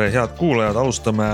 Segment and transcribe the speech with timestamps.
[0.00, 1.26] tere, head kuulajad, alustame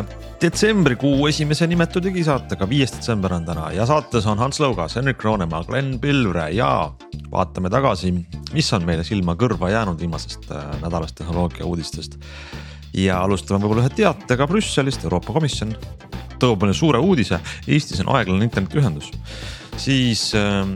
[0.43, 5.63] detsembrikuu esimese nimetu digisaatega, viies detsember on täna ja saates on Hans Lõugas, Henrik Roonemaa,
[5.69, 6.71] Glen Pilvre ja
[7.31, 8.11] vaatame tagasi,
[8.57, 12.19] mis on meile silma kõrva jäänud viimasest äh, nädalast tehnoloogia uudistest.
[12.97, 15.77] ja alustame võib-olla ühe teatega Brüsselist, Euroopa Komisjon
[16.43, 19.13] toob meile suure uudise, Eestis on aeglane internetiühendus,
[19.79, 20.75] siis äh,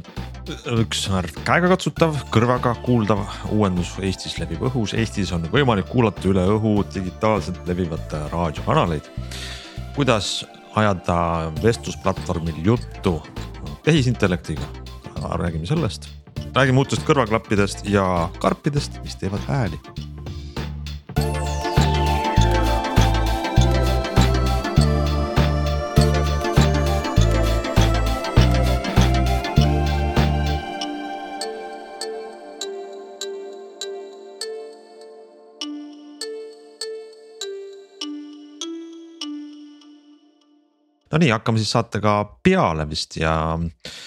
[0.81, 1.07] üks
[1.47, 3.23] käegakatsutav, kõrvaga kuuldav
[3.55, 9.11] uuendus Eestis levib õhus, Eestis on võimalik kuulata üle õhu digitaalselt levivat raadiokanaleid.
[9.95, 10.45] kuidas
[10.75, 13.19] ajada vestlusplatvormil juttu
[13.85, 14.63] tehisintellektiga,
[15.41, 16.09] räägime sellest,
[16.55, 19.81] räägime uutest kõrvaklappidest ja karpidest, mis teevad hääli
[41.11, 43.33] Nonii, hakkame siis saatega peale vist ja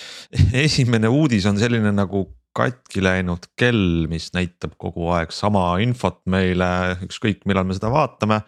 [0.66, 6.70] esimene uudis on selline nagu katki läinud kell, mis näitab kogu aeg sama infot meile,
[7.08, 8.44] ükskõik millal me seda vaatame.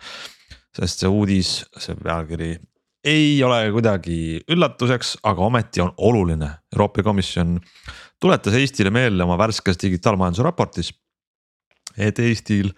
[0.76, 2.54] sest see uudis, see pealkiri
[3.06, 6.50] ei ole kuidagi üllatuseks, aga ometi on oluline.
[6.74, 7.60] Euroopa Komisjon
[8.22, 10.92] tuletas Eestile meelde oma värskes digitaalmajanduse raportis,
[11.98, 12.72] et Eestil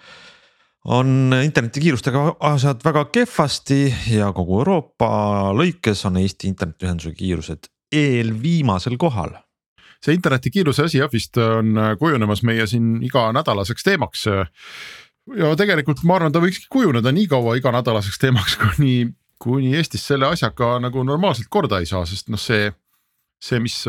[0.87, 2.21] on internetikiirustega
[2.51, 3.81] asjad väga kehvasti
[4.15, 5.09] ja kogu Euroopa
[5.55, 9.35] lõikes on Eesti internetiühenduse kiirused eelviimasel kohal
[10.03, 14.25] see internetikiiruse asi jah vist on kujunemas meie siin iganädalaseks teemaks.
[15.37, 19.09] ja tegelikult ma arvan, ta võikski kujuneda nii kaua iganädalaseks teemaks, kuni,
[19.41, 22.71] kuni Eestis selle asjaga nagu normaalselt korda ei saa, sest noh, see,
[23.43, 23.81] see, mis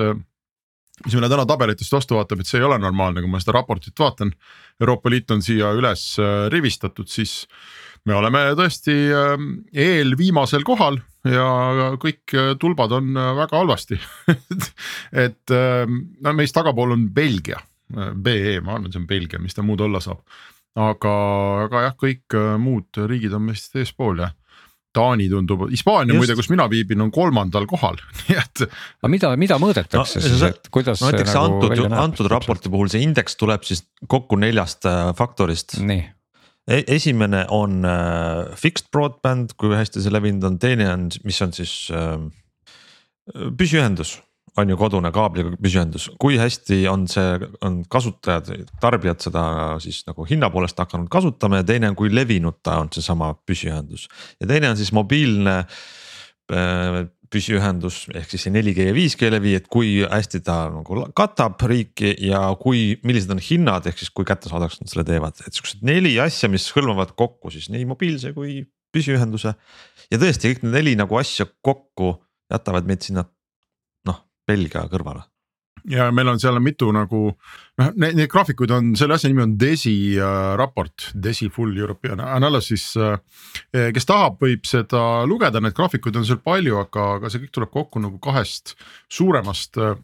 [1.04, 3.98] mis meile täna tabelitest vastu vaatab, et see ei ole normaalne, kui ma seda raportit
[3.98, 4.32] vaatan.
[4.81, 7.42] Euroopa Liit on siia üles äh, rivistatud, siis
[8.06, 9.32] me oleme tõesti äh,
[9.87, 11.48] eelviimasel kohal ja
[12.00, 13.98] kõik äh, tulbad on väga halvasti
[15.26, 17.58] et no meist tagapool on Belgia,
[17.88, 20.22] BE, ma arvan, see on Belgia, mis ta muud olla saab.
[20.78, 21.14] aga,
[21.66, 24.31] aga jah, kõik muud riigid on meist eespool ja
[24.98, 28.66] Taani tundub, Hispaania muide, kus mina viibin, on kolmandal kohal, nii et.
[29.00, 32.92] aga mida, mida mõõdetakse no, siis, et kuidas no, näiteks nagu antud, antud raporti puhul
[32.92, 35.78] see indeks tuleb siis kokku neljast äh, faktorist.
[35.81, 36.04] nii
[36.69, 36.82] e.
[36.98, 41.75] esimene on äh, fixed broadband, kui hästi see levinud on, teine on, mis on siis
[41.94, 42.16] äh,
[43.58, 44.19] püsiühendus
[44.58, 48.50] on ju kodune kaabliga püsiühendus, kui hästi on see, on kasutajad,
[48.82, 49.44] tarbijad seda
[49.82, 54.08] siis nagu hinna poolest hakanud kasutama ja teine on, kui levinud ta on seesama püsiühendus.
[54.41, 59.69] ja teine on siis mobiilne äh, püsiühendus ehk siis see 4G ja 5G levi, et
[59.70, 64.80] kui hästi ta nagu katab riiki ja kui, millised on hinnad, ehk siis kui kättesaadavaks
[64.80, 68.62] nad selle teevad, et siuksed neli asja, mis hõlmavad kokku siis nii mobiilse kui
[68.94, 69.52] püsiühenduse.
[70.08, 72.16] ja tõesti kõik need neli nagu asja kokku
[72.48, 73.26] jätavad meid sinna
[74.48, 75.26] Belgia kõrvale
[75.88, 79.54] ja meil on seal mitu nagu noh, neid, neid graafikuid on, selle asja nimi on
[79.60, 83.19] DESI äh, raport, DESI Full European Analysis äh,.
[83.94, 87.75] kes tahab, võib seda lugeda, neid graafikuid on seal palju, aga, aga see kõik tuleb
[87.75, 88.76] kokku nagu kahest
[89.12, 89.98] suuremast äh,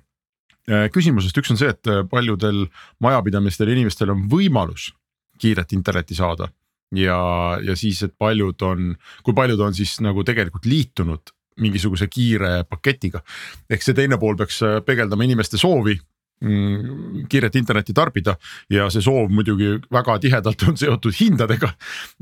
[0.92, 2.64] küsimusest, üks on see, et paljudel
[3.04, 4.92] majapidamistel ja inimestel on võimalus
[5.40, 6.48] kiiret internetti saada
[6.96, 7.18] ja,
[7.60, 8.94] ja siis, et paljud on,
[9.26, 13.22] kui paljud on siis nagu tegelikult liitunud mingisuguse kiire paketiga.
[13.70, 15.94] ehk see teine pool peaks äh, peegeldama inimeste soovi
[16.42, 18.36] mm, kiiret internetti tarbida.
[18.72, 21.70] Ja see soov muidugi väga tihedalt on seotud hindadega.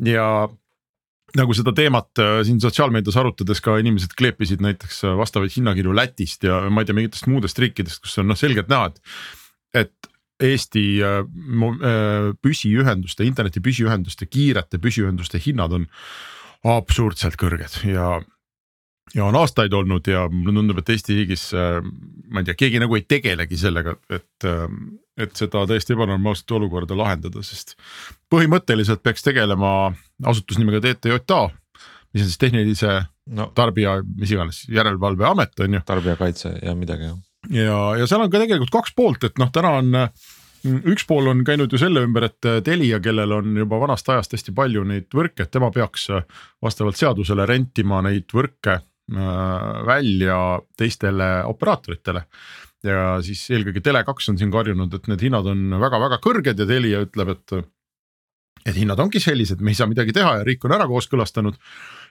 [0.05, 0.27] Ja
[1.39, 6.45] nagu seda teemat äh, siin sotsiaalmeedias arutades ka inimesed kleepisid näiteks äh, vastavaid hinnakirju Lätist
[6.49, 9.17] ja ma ei tea mingitest muudest riikidest, kus on noh selgelt näha, et,
[9.85, 10.13] et
[10.43, 10.99] Eesti
[12.43, 15.85] püsiühenduste, interneti püsiühenduste, kiirete püsiühenduste hinnad on
[16.67, 17.77] absurdselt kõrged.
[17.87, 18.17] Ja
[19.15, 21.79] ja on aastaid olnud ja mulle tundub, et Eesti riigis äh,
[22.33, 24.67] ma ei tea, keegi nagu ei tegelegi sellega, et, äh,
[25.21, 27.77] et seda täiesti ebanormaalset olukorda lahendada, sest
[28.33, 29.93] põhimõtteliselt peaks tegelema
[30.29, 31.43] asutus nimega TTJA,
[32.13, 33.01] mis on siis tehnilise
[33.37, 33.51] no.
[33.55, 35.87] tarbija, mis iganes järelevalveamet on ju.
[35.87, 37.19] tarbijakaitse ja midagi jah.
[37.51, 39.99] ja, ja seal on ka tegelikult kaks poolt, et noh, täna on
[40.63, 44.55] üks pool on käinud ju selle ümber, et Telia, kellel on juba vanast ajast hästi
[44.55, 46.07] palju neid võrke, et tema peaks
[46.63, 48.85] vastavalt seadusele rentima neid võrke äh,
[49.87, 52.23] välja teistele operaatoritele.
[52.83, 57.03] ja siis eelkõige Tele2 on siin karjunud, et need hinnad on väga-väga kõrged ja Telia
[57.05, 57.69] ütleb, et.
[58.67, 61.59] et hinnad ongi sellised, me ei saa midagi teha ja riik on ära kooskõlastanud.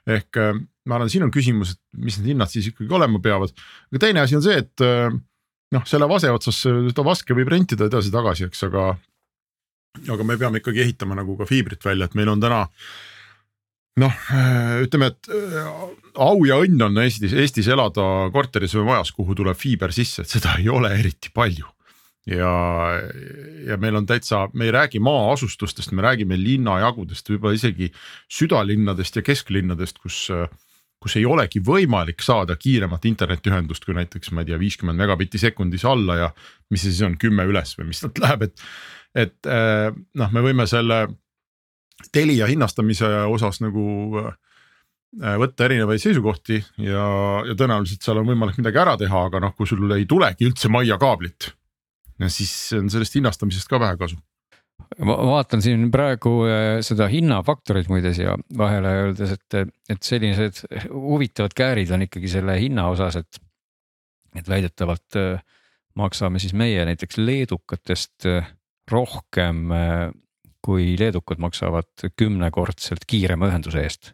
[0.07, 0.53] ehk äh,
[0.85, 3.51] ma arvan, siin on küsimus, et mis need hinnad siis ikkagi olema peavad,
[3.91, 5.11] aga teine asi on see, et äh,
[5.75, 8.91] noh, selle vase otsas seda vaske võib rentida edasi-tagasi, eks, aga.
[10.07, 12.65] aga me peame ikkagi ehitama nagu ka fiibrit välja, et meil on täna
[13.99, 14.23] noh,
[14.85, 15.67] ütleme, et äh,
[16.15, 20.31] au ja õnn on Eestis, Eestis elada korteris või majas, kuhu tuleb fiiber sisse, et
[20.31, 21.67] seda ei ole eriti palju.
[22.29, 22.51] ja,
[23.65, 27.89] ja meil on täitsa, me ei räägi maaasustustest, me räägime linnajagudest, võib-olla isegi
[28.29, 30.27] südalinnadest ja kesklinnadest, kus
[31.01, 35.81] kus ei olegi võimalik saada kiiremat internetiühendust kui näiteks ma ei tea, viiskümmend megabitti sekundis
[35.89, 36.27] alla ja
[36.69, 38.65] mis see siis on, kümme üles või mis sealt läheb, et.
[39.17, 41.07] et äh, noh, me võime selle
[42.11, 43.83] Telia hinnastamise osas nagu
[44.21, 47.05] äh, võtta erinevaid seisukohti ja,
[47.47, 50.71] ja tõenäoliselt seal on võimalik midagi ära teha, aga noh, kui sul ei tulegi üldse
[50.71, 51.51] majja kaablit.
[52.27, 54.19] siis on sellest hinnastamisest ka vähe kasu
[55.05, 61.53] ma vaatan siin praegu äh, seda hinnafaktorit muide siia vahele öeldes, et, et sellised huvitavad
[61.55, 63.41] käärid on ikkagi selle hinna osas, et.
[64.35, 65.43] et väidetavalt äh,
[65.99, 68.27] maksame siis meie näiteks leedukatest
[68.91, 69.71] rohkem
[70.65, 74.13] kui leedukad maksavad kümnekordselt kiirema ühenduse eest.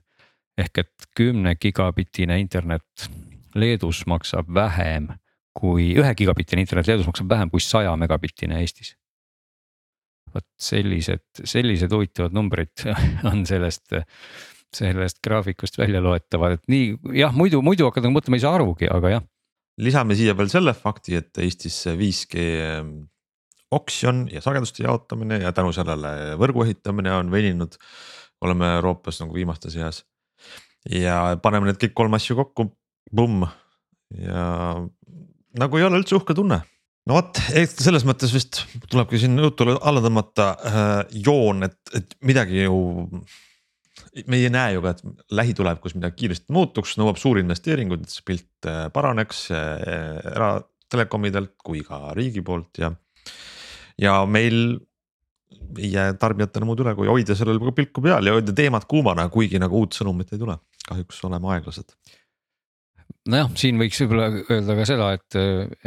[0.57, 3.09] ehk et kümne gigabitine internet
[3.55, 5.09] Leedus maksab vähem
[5.57, 8.95] kui ühe gigabitine internet Leedus maksab vähem kui saja megabitine Eestis.
[10.33, 12.83] vot sellised, sellised huvitavad numbrid
[13.29, 13.95] on sellest,
[14.75, 18.89] sellest graafikust välja loetavad, et nii jah, muidu, muidu hakkad nagu mõtlema, ei saa arugi,
[18.91, 19.23] aga jah.
[19.81, 22.43] lisame siia veel selle fakti, et Eestis 5G
[23.71, 27.77] oksjon ja sageduste jaotamine ja tänu sellele võrgu ehitamine on veninud.
[28.41, 30.03] oleme Euroopas nagu viimaste seas
[30.89, 32.69] ja paneme need kõik kolm asju kokku,
[33.15, 33.47] pumm
[34.13, 34.43] ja
[35.57, 36.61] nagu ei ole üldse uhke tunne
[37.07, 37.39] no vot,
[37.71, 38.61] selles mõttes vist
[38.91, 42.79] tulebki siin jutule alla tõmmata äh, joon, et, et midagi ju.
[44.27, 48.25] me ei näe ju ka, et lähitulevikus midagi kiiresti muutuks, nõuab suuri investeeringuid, et see
[48.27, 49.75] pilt äh, paraneks äh,
[50.33, 52.91] eratelekomidelt kui ka riigi poolt ja
[54.01, 54.77] ja meil
[55.77, 59.59] ei jää tarbijatele muud üle, kui hoida sellel pilku peal ja hoida teemat kuumana, kuigi
[59.61, 60.57] nagu uut sõnumit ei tule,
[60.87, 61.95] kahjuks oleme aeglased
[63.31, 65.37] nojah, siin võiks võib-olla öelda ka seda, et,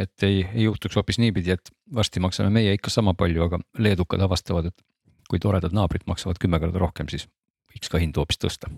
[0.05, 4.23] et ei, ei juhtuks hoopis niipidi, et varsti maksame meie ikka sama palju, aga leedukad
[4.25, 4.85] avastavad, et
[5.31, 7.29] kui toredad naabrid maksavad kümme korda rohkem, siis
[7.73, 8.71] võiks ka hindu hoopis tõsta.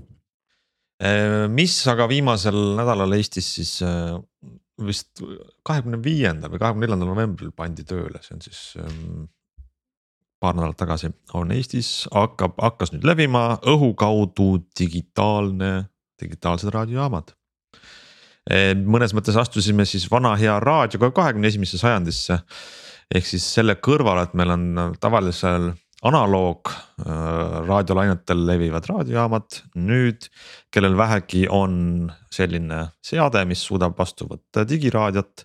[1.02, 4.14] Äh, mis aga viimasel nädalal Eestis siis äh,
[4.86, 5.18] vist
[5.66, 9.24] kahekümne viiendal või kahekümne neljandal novembril pandi tööle, see on siis ähm,
[10.42, 15.72] paar nädalat tagasi, on Eestis hakkab, hakkas nüüd levima õhu kaudu digitaalne,
[16.22, 17.34] digitaalsed raadiojaamad.
[18.86, 22.38] mõnes mõttes astusime siis vana hea raadioga kahekümne esimesse sajandisse.
[23.14, 25.72] ehk siis selle kõrval, et meil on tavalisel
[26.02, 27.06] analoog äh,
[27.66, 30.26] raadiolainetel levivad raadiojaamad, nüüd
[30.74, 35.44] kellel vähegi on selline seade, mis suudab vastu võtta digiraadiot,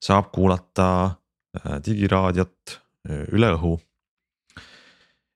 [0.00, 3.76] saab kuulata äh, digiraadiot äh, üle õhu.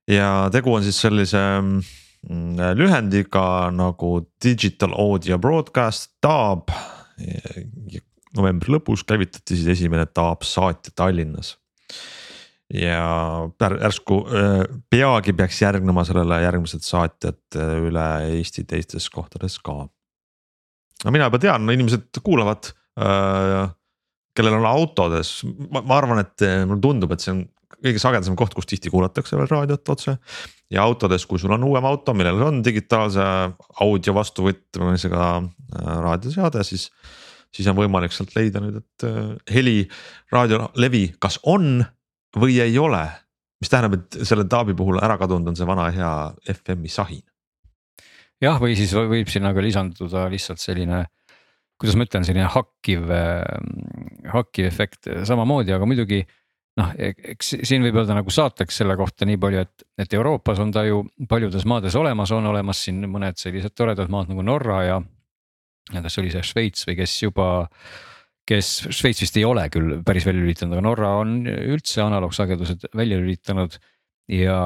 [0.09, 6.73] ja tegu on siis sellise mm, lühendiga nagu digital audio broadcast, DAB.
[8.35, 11.53] novembri lõpus käivitati siis esimene DAB saatja Tallinnas
[12.73, 14.19] ja järsku
[14.89, 18.05] peagi peaks järgnema sellele järgmised saatjad üle
[18.39, 19.83] Eesti teistes kohtades ka.
[21.05, 22.71] no mina juba tean, inimesed kuulavad,
[24.35, 25.37] kellel on autodes,
[25.69, 27.43] ma arvan, et mulle tundub, et see on
[27.85, 30.17] kõige sagedasem koht, kus tihti kuulatakse veel raadiot otse.
[30.73, 33.25] ja autodes, kui sul on uuem auto, millel on digitaalse
[33.85, 35.27] audio vastuvõtmisega
[36.07, 36.89] raadioseade, siis.
[37.55, 39.85] siis on võimalik sealt leida nüüd, et heli
[40.33, 41.85] raadiolevi kas on
[42.39, 43.03] või ei ole,
[43.61, 46.13] mis tähendab, et selle Taabi puhul ära kadunud on see vana hea
[46.53, 47.23] FM-i sahin.
[48.43, 51.05] jah, või siis võib sinna ka lisanduda lihtsalt selline,
[51.79, 53.69] kuidas ma ütlen, selline hakkiv, ähm,
[54.33, 56.23] hakkiv efekt samamoodi, aga muidugi
[56.79, 60.59] noh, e-, eks siin võib öelda nagu saateks selle kohta nii palju, et, et Euroopas
[60.63, 64.81] on ta ju paljudes maades olemas, on olemas siin mõned sellised toredad maad nagu Norra
[64.87, 64.99] ja.
[65.93, 67.49] ja kas oli see Šveits või kes juba
[68.49, 73.19] kes Šveits vist ei ole küll päris välja lülitanud, aga Norra on üldse analoogsagedused välja
[73.21, 73.77] lülitanud.
[74.29, 74.59] ja,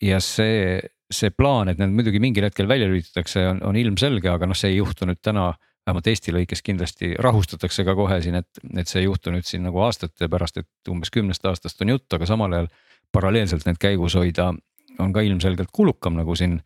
[0.00, 0.80] ja see,
[1.12, 4.74] see plaan, et need muidugi mingil hetkel välja lülitatakse, on, on ilmselge, aga noh, see
[4.74, 5.52] ei juhtu nüüd täna.
[5.88, 9.64] vähemalt Eesti lõikes kindlasti rahustatakse ka kohe siin, et, et see ei juhtu nüüd siin
[9.64, 12.68] nagu aastate pärast, et umbes kümnest aastast on jutt, aga samal ajal
[13.12, 14.50] paralleelselt need käigus hoida
[15.00, 16.60] on ka ilmselgelt kulukam, nagu siin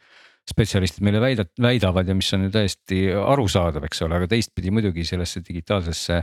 [0.50, 5.06] spetsialistid meile väidad, väidavad ja mis on ju täiesti arusaadav, eks ole, aga teistpidi muidugi
[5.08, 6.20] sellesse digitaalsesse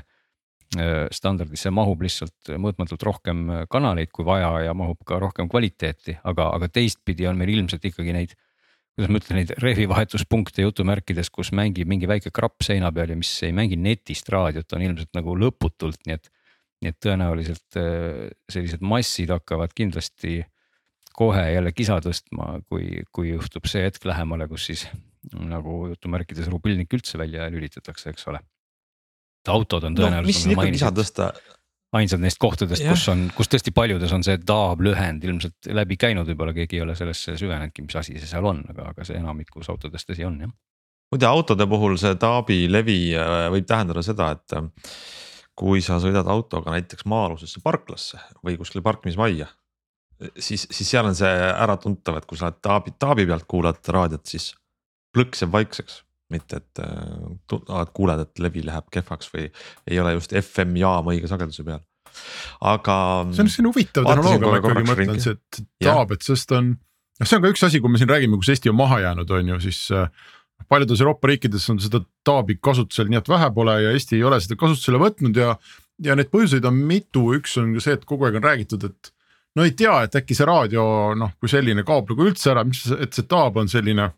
[1.12, 6.70] standardisse mahub lihtsalt mõõtmatult rohkem kanaleid kui vaja ja mahub ka rohkem kvaliteeti, aga, aga
[6.72, 8.38] teistpidi on meil ilmselt ikkagi neid.
[8.96, 13.32] kuidas ma ütlen, neid rehvivahetuspunkte jutumärkides, kus mängib mingi väike krapp seina peal ja mis
[13.44, 16.32] ei mängi netist raadiot, on ilmselt nagu lõputult, nii et.
[16.82, 20.40] nii et tõenäoliselt äh, sellised massid hakkavad kindlasti
[21.14, 24.88] kohe jälle kisa tõstma, kui, kui juhtub see hetk lähemale, kus siis
[25.36, 28.42] nagu jutumärkides rubilnik üldse välja lülitatakse, eks ole.
[29.50, 30.68] Autod on tõenäoliselt no,.
[30.70, 31.32] kisa tõsta
[31.98, 36.30] ainsad neist kohtadest, kus on, kus tõesti paljudes on see DAB lühend ilmselt läbi käinud,
[36.30, 39.68] võib-olla keegi ei ole sellesse süvenenudki, mis asi see seal on, aga, aga see enamikus
[39.74, 40.54] autodes tõsi on jah.
[41.12, 44.94] muide autode puhul see DAB-i levi äh, võib tähendada seda, et äh,
[45.58, 49.50] kui sa sõidad autoga näiteks maa-alusesse parklasse või kuskile parkimismajja
[50.38, 54.26] siis, siis seal on see äratuntav, et kui sa oled taabi, taabi pealt kuulad raadiot,
[54.30, 54.52] siis
[55.16, 56.02] plõks jääb vaikseks.
[56.32, 59.48] Mitte, et äh, kuuled, et levi läheb kehvaks või
[59.90, 61.82] ei ole just FM jaam õige sageduse peal.
[62.74, 62.96] aga.
[63.32, 67.30] see on selline huvitav tehnoloogia, ma ikkagi mõtlen, see, et taab, et sest on, noh,
[67.30, 69.54] see on ka üks asi, kui me siin räägime, kus Eesti on maha jäänud, on
[69.54, 70.10] ju, siis äh,
[70.70, 74.40] paljudes Euroopa riikides on seda taabi kasutusel nii et vähe pole ja Eesti ei ole
[74.44, 75.56] seda kasutusele võtnud ja.
[76.04, 79.12] ja neid põhjuseid on mitu, üks on ka see, et kogu aeg on räägitud, et
[79.58, 80.84] no ei tea, et äkki see raadio
[81.18, 84.12] noh, kui selline kaob nagu üldse ära, mis, et see taab on selline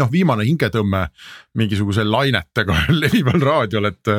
[0.00, 1.04] noh, viimane hingetõmme
[1.58, 4.16] mingisuguse lainetega levival raadiol, et.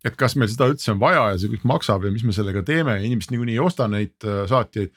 [0.00, 2.62] et kas meil seda üldse on vaja ja see kõik maksab ja mis me sellega
[2.64, 4.94] teeme ja inimesed niikuinii ei osta neid äh, saatjaid.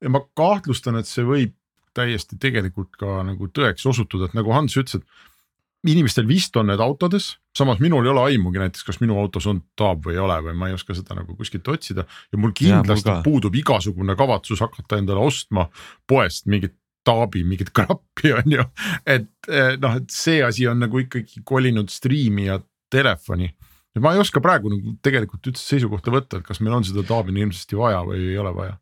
[0.00, 1.52] ja ma kahtlustan, et see võib
[1.92, 6.80] täiesti tegelikult ka nagu tõeks osutuda, et nagu Hans ütles, et inimestel vist on need
[6.82, 10.38] autodes, samas minul ei ole aimugi näiteks, kas minu autos on taab või ei ole
[10.48, 12.04] või ma ei oska seda nagu kuskilt otsida.
[12.32, 15.68] ja mul kindlasti ja, mul puudub igasugune kavatsus hakata endale ostma
[16.08, 16.74] poest mingit
[17.08, 18.66] taabi, mingit krappi on ju.
[19.06, 22.60] et eh, noh, et see asi on nagu ikkagi kolinud striimi ja
[22.92, 23.48] telefoni.
[23.96, 27.06] et ma ei oska praegu nagu tegelikult üldse seisukohta võtta, et kas meil on seda
[27.08, 28.76] taabi nii ilmsesti vaja või ei ole vaja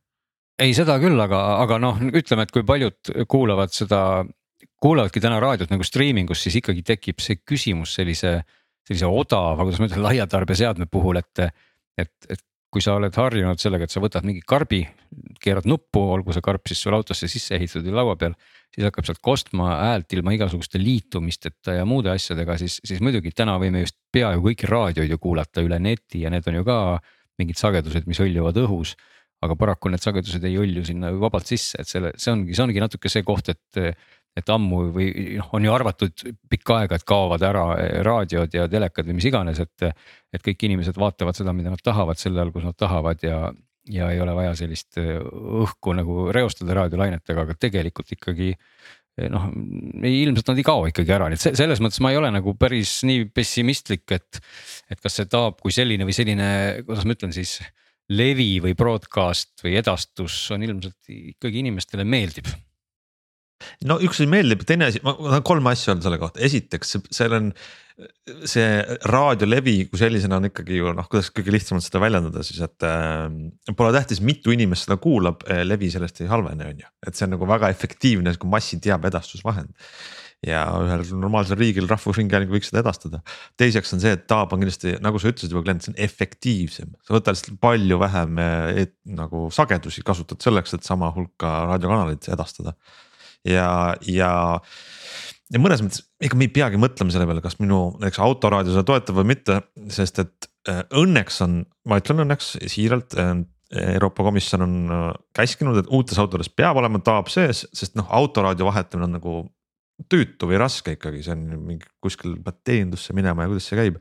[0.63, 4.01] ei, seda küll, aga, aga noh, ütleme, et kui paljud kuulavad seda
[4.83, 8.39] kuulavadki täna raadiot nagu striimingus, siis ikkagi tekib see küsimus sellise,
[8.87, 11.47] sellise odava, kuidas ma ütlen, laiatarbeseadme puhul, et,
[12.01, 12.43] et, et
[12.73, 14.83] kui sa oled harjunud sellega, et sa võtad mingi karbi,
[15.41, 18.35] keerad nuppu, olgu see karp siis sul autosse sisse ehitatud või laua peal.
[18.75, 23.57] siis hakkab sealt kostma häält ilma igasuguste liitumisteta ja muude asjadega, siis, siis muidugi täna
[23.63, 26.79] võime just peaaegu kõiki raadioid ju kuulata üle neti ja need on ju ka
[27.39, 28.97] mingid sagedused, mis hõljuvad õhus
[29.45, 32.83] aga paraku need sagedused ei hõlju sinna vabalt sisse, et selle, see ongi, see ongi
[32.83, 33.81] natuke see koht, et
[34.37, 35.07] et ammu või
[35.39, 37.65] noh, on ju arvatud pikka aega, et kaovad ära
[38.05, 39.89] raadiod ja telekad või mis iganes, et.
[40.37, 43.39] et kõik inimesed vaatavad seda, mida nad tahavad sel ajal, kus nad tahavad ja,
[43.89, 48.53] ja ei ole vaja sellist õhku nagu reostada raadiolainetega, aga tegelikult ikkagi.
[49.33, 49.47] noh,
[50.05, 52.99] ilmselt nad ei kao ikkagi ära, nii et selles mõttes ma ei ole nagu päris
[53.09, 54.43] nii pessimistlik, et.
[54.93, 56.49] et kas see taab kui selline või selline,
[56.85, 57.57] kuidas ma ütlen siis
[58.13, 62.53] levi või broadcast või edastus on ilmselt ikkagi inimestele meeldib
[63.89, 67.37] no üks asi meeldib, teine asi, ma tahan kolm asja öelda selle kohta, esiteks seal
[67.41, 67.53] on.
[68.45, 68.65] see
[69.09, 73.73] raadiolevi kui sellisena on ikkagi ju noh, kuidas kõige lihtsamalt seda väljendada siis, et äh,
[73.73, 77.25] pole tähtis, mitu inimest seda kuulab, äh, levi sellest ei halvene, on ju, et see
[77.25, 79.73] on nagu väga efektiivne sihuke massiteabeedastusvahend
[80.45, 83.23] ja ühel normaalsel riigil, Rahvusringhääling võiks seda edastada.
[83.57, 86.93] teiseks on see, et Taab on kindlasti, nagu sa ütlesid juba, Glen, see on efektiivsem,
[87.01, 88.45] sa võtad lihtsalt palju vähem
[88.85, 92.77] et, nagu sagedusi kasutad selleks, et sama hulka raadiokanaleid edastada
[93.47, 93.71] ja,
[94.07, 94.33] ja
[95.53, 98.87] ja mõnes mõttes, ega me ei peagi mõtlema selle peale, kas minu näiteks autoraadio seda
[98.89, 99.61] toetab või mitte,
[99.95, 103.19] sest et äh, õnneks on, ma ütlen õnneks siiralt.
[103.21, 103.37] Äh,
[103.97, 108.69] Euroopa Komisjon on äh, käskinud, et uutes autodes peab olema taab sees, sest noh, autoraadio
[108.69, 109.39] vahetamine on nagu
[110.13, 113.97] tüütu või raske ikkagi, see on mingi kuskil pead teenindusse minema ja kuidas see käib.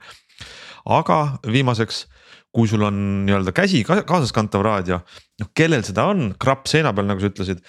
[0.91, 2.03] aga viimaseks,
[2.53, 4.99] kui sul on nii-öelda käsi kaasaskantav raadio,
[5.41, 7.63] noh kellel seda on, krapp seina peal, nagu sa ütlesid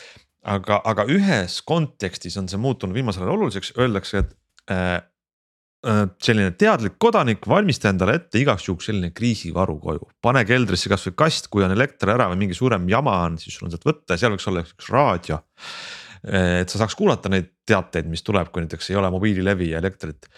[0.46, 4.94] aga, aga ühes kontekstis on see muutunud viimasel ajal oluliseks, öeldakse, et äh,
[5.86, 11.16] äh, selline teadlik kodanik, valmista endale ette igaks juhuks selline kriisivaru koju, pane keldrisse kasvõi
[11.24, 14.16] kast, kui on elekter ära või mingi suurem jama on, siis sul on sealt võtta
[14.16, 15.40] ja seal võiks olla üks raadio.
[16.26, 19.82] Äh, et sa saaks kuulata neid teateid, mis tuleb, kui näiteks ei ole mobiililevi ja
[19.82, 20.30] elektrit.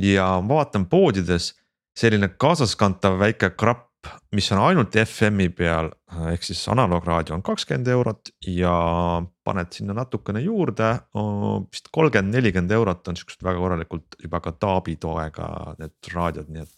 [0.00, 1.52] ja ma vaatan poodides
[1.98, 3.91] selline kaasaskantav väike krapp
[4.34, 5.90] mis on ainult FM-i peal
[6.32, 8.74] ehk siis analoograadio on kakskümmend eurot ja
[9.46, 10.90] paned sinna natukene juurde,
[11.70, 16.64] vist kolmkümmend, nelikümmend eurot on siuksed väga korralikult juba ka Taabi toega need raadiod, nii
[16.64, 16.72] et.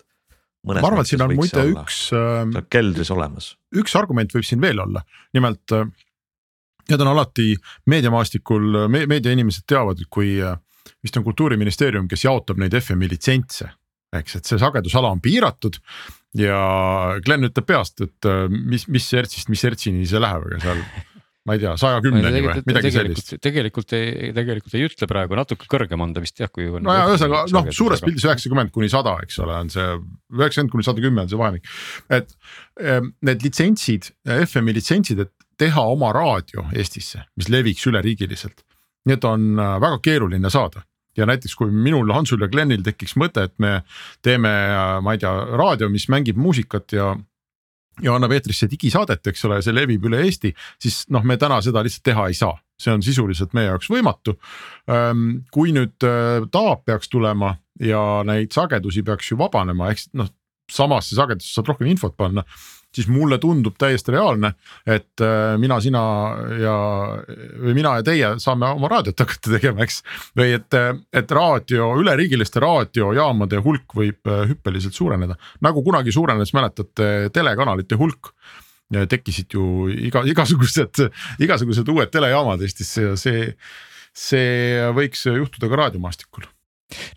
[0.69, 2.01] ma arvan, et siin on muide üks.
[2.73, 3.55] keldris olemas.
[3.77, 5.05] üks argument võib siin veel olla,
[5.37, 5.79] nimelt
[6.85, 7.55] Need on alati
[7.89, 10.37] meediamaastikul me,, meediainimesed teavad, kui
[11.05, 13.71] vist on kultuuriministeerium, kes jaotab neid FM-i litsentse.
[14.15, 15.81] eks, et see sagedusala on piiratud
[16.39, 16.61] ja
[17.25, 20.85] Glen ütleb peast, et mis, mis hertsist, mis hertsini see läheb, aga seal
[21.45, 23.35] ma ei tea, saja kümneni või midagi sellist.
[23.45, 26.71] tegelikult ei, tegelikult ei ütle praegu, natuke kõrgem on ta vist jah, kui.
[26.73, 29.85] no ja ühesõnaga noh, suures pildis üheksakümmend kuni sada, eks ole, on see
[30.33, 31.69] üheksakümmend kuni sada kümme on see vahemik.
[32.17, 32.33] et
[33.29, 34.09] need litsentsid,
[34.47, 38.65] FM-i litsentsid, et teha oma raadio Eestisse, mis leviks üleriigiliselt.
[39.05, 40.81] Need on äh, väga keeruline saada
[41.17, 43.79] ja näiteks kui minul, Hansul ja Glenil tekiks mõte, et me
[44.23, 44.51] teeme,
[45.03, 47.15] ma ei tea, raadio, mis mängib muusikat ja
[48.03, 50.51] ja annab eetrisse digisaadet, eks ole, see levib üle Eesti,
[50.83, 54.35] siis noh, me täna seda lihtsalt teha ei saa, see on sisuliselt meie jaoks võimatu.
[55.55, 60.33] kui nüüd äh, Taap peaks tulema ja neid sagedusi peaks ju vabanema, ehk noh
[60.71, 62.45] samasse sagedusse saad rohkem infot panna
[62.95, 64.55] siis mulle tundub täiesti reaalne,
[64.87, 66.03] et äh, mina, sina
[66.61, 66.75] ja
[67.65, 70.03] või mina ja teie saame oma raadiot hakata tegema, eks.
[70.39, 70.79] või et,
[71.13, 78.35] et raadio, üleriigiliste raadiojaamade hulk võib äh, hüppeliselt suureneda, nagu kunagi suurenes, mäletate, telekanalite hulk
[79.11, 81.01] tekkisid ju iga, igasugused,
[81.43, 83.49] igasugused uued telejaamad Eestisse ja see,
[84.15, 86.47] see võiks juhtuda ka raadiomaastikul.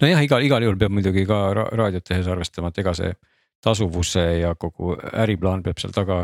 [0.02, 3.12] nojah, igal, igal juhul peab muidugi ka raadiot tehes arvestama, et ega see
[3.64, 6.24] tasuvuse ja kogu äriplaan peab seal taga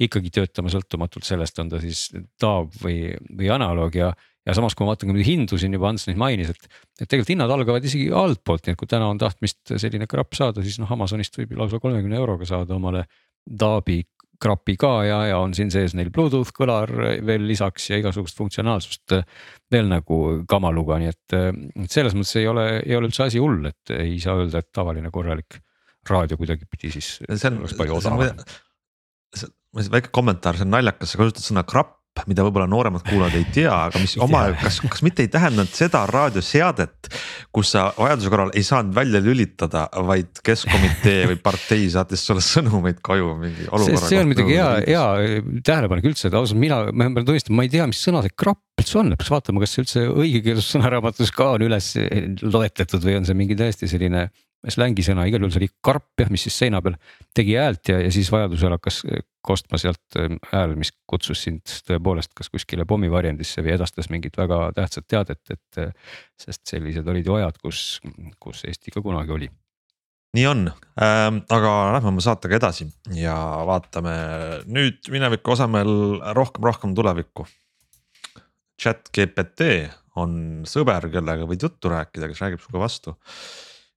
[0.00, 2.08] ikkagi töötama sõltumatult sellest, on ta siis
[2.40, 4.12] taav või, või analoog ja.
[4.48, 7.04] ja samas, kui ma vaatan ka muidugi hindu siin juba Ants neid mainis, et, et
[7.04, 10.80] tegelikult hinnad algavad isegi altpoolt, nii et kui täna on tahtmist selline krapp saada, siis
[10.80, 13.04] noh, Amazonist võib lausa kolmekümne euroga saada omale
[13.44, 14.00] Taabi
[14.40, 16.90] krapi ka ja, ja on siin sees neil Bluetooth kõlar
[17.28, 19.18] veel lisaks ja igasugust funktsionaalsust
[19.72, 23.92] veel nagu kamaluga, nii et selles mõttes ei ole, ei ole üldse asi hull, et
[23.98, 25.60] ei saa öelda, et tavaline korralik
[26.08, 27.16] raadio kuidagipidi siis.
[27.28, 31.96] see on, see on väike kommentaar, see on naljakas, sa kasutad sõna krapp
[32.28, 36.02] mida võib-olla nooremad kuulajad ei tea, aga mis oma, kas, kas mitte ei tähendanud seda
[36.10, 37.10] raadioseadet,
[37.54, 43.00] kus sa vajaduse korral ei saanud välja lülitada, vaid keskkomitee või partei saatis sulle sõnumeid
[43.06, 44.10] koju mingi olukorra kohta.
[44.10, 47.72] see on muidugi hea, hea tähelepanek üldse, et ausalt mina, ma pean tunnistama, ma ei
[47.72, 51.66] tea, mis sõna see krapp üldse on, peaks vaatama, kas see üldse õigekeelsussõnaraamatus ka on
[51.68, 51.92] üles
[52.42, 54.28] loetletud või on see mingi tõesti selline
[54.68, 56.96] slängisõna, igal juhul see oli karp jah, mis siis seina peal
[57.36, 61.64] tegi häält ja, ja siis vajadusel hakkas eh, kostma sealt eh, hääl, mis kutsus sind
[61.88, 65.80] tõepoolest kas kuskile pommivarjendisse või edastas mingit väga tähtsat teadet, et.
[65.80, 68.00] Eh, sest sellised olid ju ajad, kus,
[68.40, 69.48] kus Eesti ka kunagi oli.
[70.36, 73.34] nii on ähm,, aga lähme oma saatega edasi ja
[73.68, 74.12] vaatame
[74.70, 75.90] nüüd mineviku asemel
[76.36, 77.46] rohkem, rohkem tulevikku.
[78.80, 83.16] chat GPT on sõber, kellega võid juttu rääkida, kes räägib sinuga vastu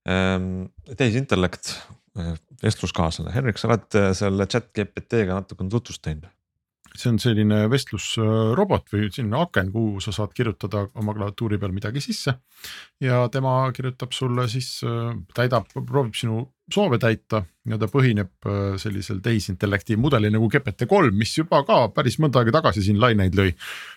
[0.05, 1.73] tehisintellekt,
[2.19, 6.31] eh, vestluskaaslane, Henrik, sa oled eh, selle chat GPT-ga natukene tutvust teinud
[6.93, 12.03] see on selline vestlusrobot või selline aken, kuhu sa saad kirjutada oma klaviatuuri peal midagi
[12.05, 12.35] sisse.
[13.01, 18.29] ja tema kirjutab sulle siis, eh, täidab, proovib sinu soove täita ja ta põhineb
[18.77, 23.53] sellisel tehisintellekti mudelil nagu GPT-3, mis juba ka päris mõnda aega tagasi siin laineid lõi.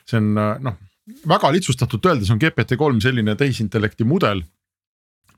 [0.06, 0.78] see on noh,
[1.26, 4.42] väga lihtsustatult öeldes on GPT-3 selline tehisintellekti mudel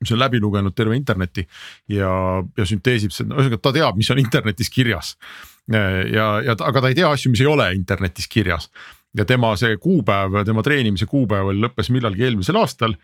[0.00, 1.46] mis on läbi lugenud terve interneti
[1.92, 2.10] ja,
[2.56, 5.16] ja sünteesib seda, ühesõnaga ta teab, mis on internetis kirjas.
[5.68, 8.70] ja, ja aga ta ei tea asju, mis ei ole internetis kirjas
[9.16, 12.94] ja tema see kuupäev, tema treenimise kuupäev oli lõppes millalgi eelmisel aastal.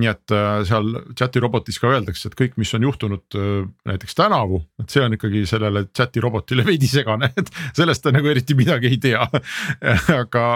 [0.00, 4.14] nii et äh, seal chat'i robotis ka öeldakse, et kõik, mis on juhtunud äh, näiteks
[4.14, 8.56] tänavu, et see on ikkagi sellele chat'i robotile veidi segane, et sellest ta nagu eriti
[8.58, 9.26] midagi ei tea
[10.22, 10.46] aga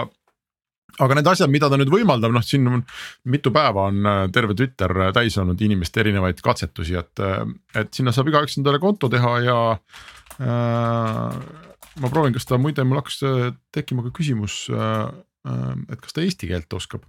[1.03, 2.83] aga need asjad, mida ta nüüd võimaldab, noh, siin on
[3.31, 7.43] mitu päeva on äh, terve Twitter äh, täis olnud inimeste erinevaid katsetusi, et, äh,
[7.81, 9.59] et sinna saab igaüks endale konto teha ja
[10.39, 11.37] äh,.
[11.95, 13.21] ma proovin, kas ta muide, mul hakkas
[13.75, 15.05] tekkima ka küsimus äh,,
[15.91, 17.05] et kas ta eesti keelt oskab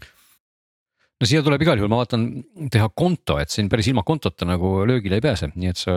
[1.20, 2.26] no siia tuleb igal juhul, ma vaatan
[2.72, 5.94] teha konto, et siin päris ilma kontota nagu löögile ei pääse, nii et sa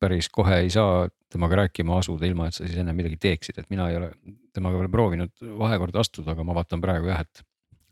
[0.00, 3.68] päris kohe ei saa temaga rääkima asuda, ilma et sa siis enne midagi teeksid, et
[3.72, 4.12] mina ei ole
[4.56, 7.44] temaga veel proovinud vahekorda astuda, aga ma vaatan praegu jah, et.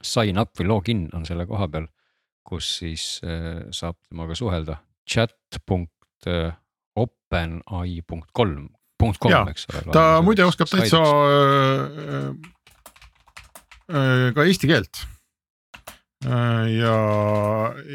[0.05, 1.87] Sign up või login on selle koha peal,
[2.45, 4.83] kus siis äh, saab temaga suhelda.
[5.09, 5.33] chat
[5.65, 6.29] punkt
[6.97, 8.69] openai punkt kolm,
[9.01, 9.93] punkt kolm, eks ole.
[9.97, 12.29] ta muide oskab täitsa äh,
[13.89, 15.05] äh, ka eesti keelt
[16.25, 16.97] ja,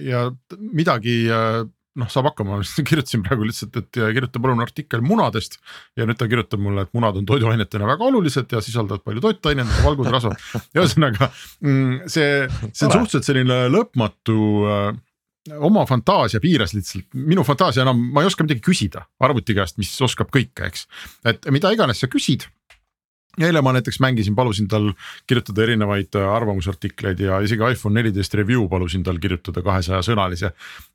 [0.06, 0.24] ja
[0.60, 1.64] midagi äh,
[2.00, 5.60] noh, saab hakkama, ma kirjutasin praegu lihtsalt, et kirjuta palun artikkel munadest.
[6.00, 9.76] ja nüüd ta kirjutab mulle, et munad on toiduainetena väga olulised ja sisaldavad palju toitaineid,
[9.86, 10.40] valgud, rasvad.
[10.78, 11.32] ühesõnaga
[11.66, 14.40] mm, see, see on suhteliselt selline lõpmatu
[14.70, 14.90] äh,
[15.66, 19.92] oma fantaasia piires lihtsalt, minu fantaasia enam, ma ei oska midagi küsida arvuti käest, mis
[20.06, 20.88] oskab kõike, eks.
[21.30, 22.46] et mida iganes sa küsid
[23.46, 24.90] eile ma näiteks mängisin, palusin tal
[25.28, 30.52] kirjutada erinevaid äh, arvamusartikleid ja isegi iPhone neliteist review palusin tal kirjutada kahesaja sõnalise.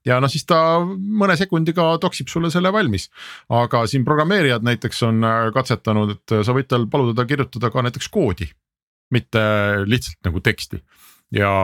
[0.06, 3.10] ja noh, siis ta mõne sekundiga toksib sulle selle valmis.
[3.48, 7.86] aga siin programmeerijad näiteks on äh, katsetanud, et sa võid tal paluda ta kirjutada ka
[7.86, 8.50] näiteks koodi,
[9.14, 9.40] mitte
[9.86, 10.82] lihtsalt nagu teksti.
[11.32, 11.54] ja,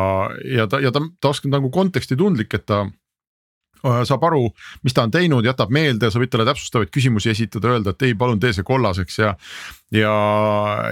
[0.44, 2.99] ja ta, ja ta, ta oskab nagu kontekstitundlik, et ta Äh,
[3.82, 4.44] saab aru,
[4.86, 8.14] mis ta on teinud, jätab meelde, sa võid talle täpsustavaid küsimusi esitada, öelda, et ei,
[8.18, 9.34] palun tee see kollaseks ja.
[9.94, 10.14] ja,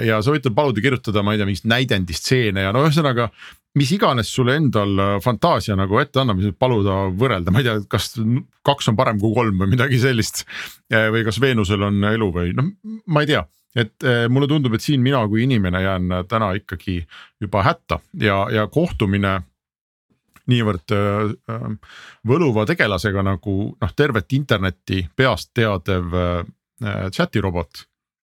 [0.04, 3.30] ja sa võid tal paluda kirjutada, ma ei tea, mingit näidendistseene ja no ühesõnaga
[3.78, 8.14] mis iganes sulle endal äh, fantaasia nagu ette annab, paluda võrrelda, ma ei tea, kas
[8.66, 10.44] kaks on parem kui kolm või midagi sellist.
[10.92, 12.72] Äh, või kas Veenusel on elu või noh,
[13.12, 13.44] ma ei tea,
[13.78, 17.02] et mulle tundub, et siin mina kui inimene jään täna ikkagi
[17.38, 19.36] juba hätta ja, ja kohtumine
[20.52, 21.68] niivõrd äh, äh,
[22.28, 26.42] võluva tegelasega nagu noh, tervet internetti peast teadev äh,
[27.14, 27.84] chat'i robot.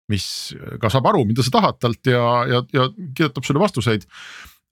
[0.10, 4.08] mis ka saab aru, mida sa tahad talt ja, ja, ja kirjutab sulle vastuseid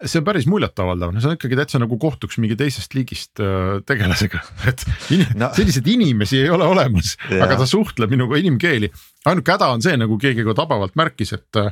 [0.01, 3.77] see on päris muljetavaldav, no see on ikkagi täitsa nagu kohtuks mingi teisest liigist äh,
[3.85, 4.83] tegelasega, et
[5.13, 5.49] in, no.
[5.57, 8.91] selliseid inimesi ei ole olemas, aga ta suhtleb minuga inimkeeli.
[9.29, 11.71] ainuke häda on see, nagu keegi ka tabavalt märkis, et äh,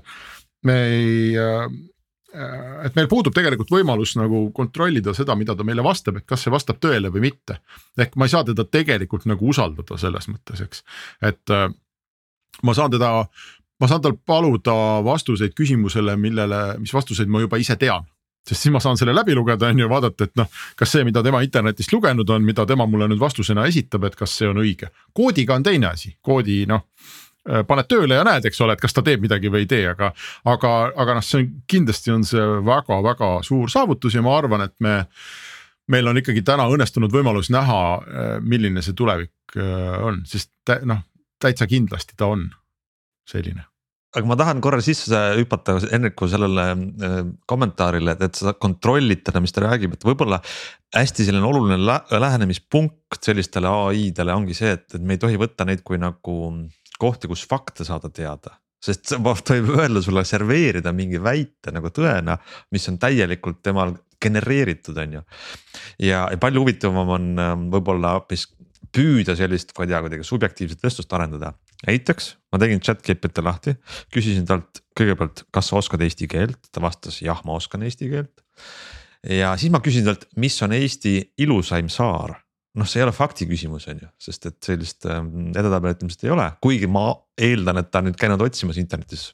[0.66, 1.95] me ei äh, Äh,
[2.86, 6.54] et meil puudub tegelikult võimalus nagu kontrollida seda, mida ta meile vastab, et kas see
[6.54, 7.60] vastab tõele või mitte.
[7.98, 10.84] ehk ma ei saa teda tegelikult nagu usaldada selles mõttes, eks,
[11.22, 11.70] et äh,
[12.64, 13.12] ma saan teda,
[13.80, 18.06] ma saan tal paluda vastuseid küsimusele, millele, mis vastuseid ma juba ise tean
[18.46, 21.24] sest siis ma saan selle läbi lugeda, on ju, vaadata, et noh, kas see, mida
[21.26, 24.92] tema internetist lugenud on, mida tema mulle nüüd vastusena esitab, et kas see on õige.
[25.18, 26.86] koodiga on teine asi, koodi noh
[27.68, 30.12] paned tööle ja näed, eks ole, et kas ta teeb midagi või ei tee, aga,
[30.50, 30.72] aga,
[31.04, 35.04] aga noh, see on kindlasti on see väga-väga suur saavutus ja ma arvan, et me.
[35.88, 41.06] meil on ikkagi täna õnnestunud võimalus näha, äh, milline see tulevik äh, on, sest noh,
[41.38, 42.50] täitsa kindlasti ta on
[43.30, 43.68] selline
[44.16, 46.66] aga ma tahan korra sisse hüpata Henriku sellele
[47.50, 50.42] kommentaarile, et, et sa kontrollid teda, mis ta räägib, et võib-olla.
[50.96, 55.68] hästi selline oluline lä lähenemispunkt sellistele ai-dele ongi see, et, et me ei tohi võtta
[55.68, 56.36] neid kui nagu
[57.00, 58.56] kohti, kus fakte saada teada
[58.86, 62.38] sest ta võib öelda sulle, serveerida mingi väite nagu tõena,
[62.74, 65.24] mis on täielikult temal genereeritud, on ju.
[66.06, 68.48] ja, ja palju huvitavam on ähm, võib-olla hoopis
[68.96, 71.54] püüda sellist, ma ei tea, kuidagi subjektiivset vestlust arendada.
[71.86, 73.76] näiteks ma tegin chat GPT lahti,
[74.14, 78.46] küsisin talt kõigepealt, kas sa oskad eesti keelt, ta vastas jah, ma oskan eesti keelt.
[79.28, 82.40] ja siis ma küsisin talt, mis on Eesti ilusaim saar
[82.76, 86.34] noh, see ei ole fakti küsimus, on ju, sest et sellist ähm, edetabelit ilmselt ei
[86.36, 87.08] ole, kuigi ma
[87.48, 89.30] eeldan, et ta on nüüd käinud otsimas internetis.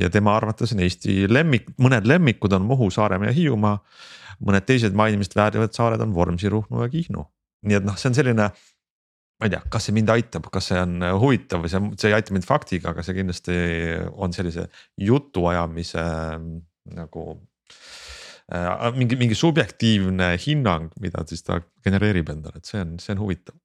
[0.00, 3.78] ja tema arvates on Eesti lemmik, mõned lemmikud on Muhu, Saaremaa ja Hiiumaa.
[4.40, 7.26] mõned teised mainimist väärivad saared on Vormsi, Ruhnu ja Kihnu,
[7.68, 8.46] nii et noh, see on selline
[9.40, 12.16] ma ei tea, kas see mind aitab, kas see on huvitav või see, see ei
[12.16, 13.58] aita mind faktiga, aga see kindlasti
[14.16, 14.66] on sellise
[15.00, 16.04] jutuajamise
[16.96, 17.24] nagu
[17.70, 17.99] Äh,
[18.96, 23.56] mingi, mingi subjektiivne hinnang, mida siis ta genereerib endale, et see on, see on huvitav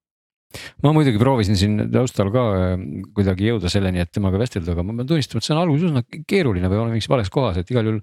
[0.84, 4.96] ma muidugi proovisin siin taustal ka äh, kuidagi jõuda selleni, et temaga vestelda, aga ma
[5.00, 7.90] pean tunnistama, et see on alguses üsna keeruline või olen mingis vales kohas, et igal
[7.90, 8.02] juhul.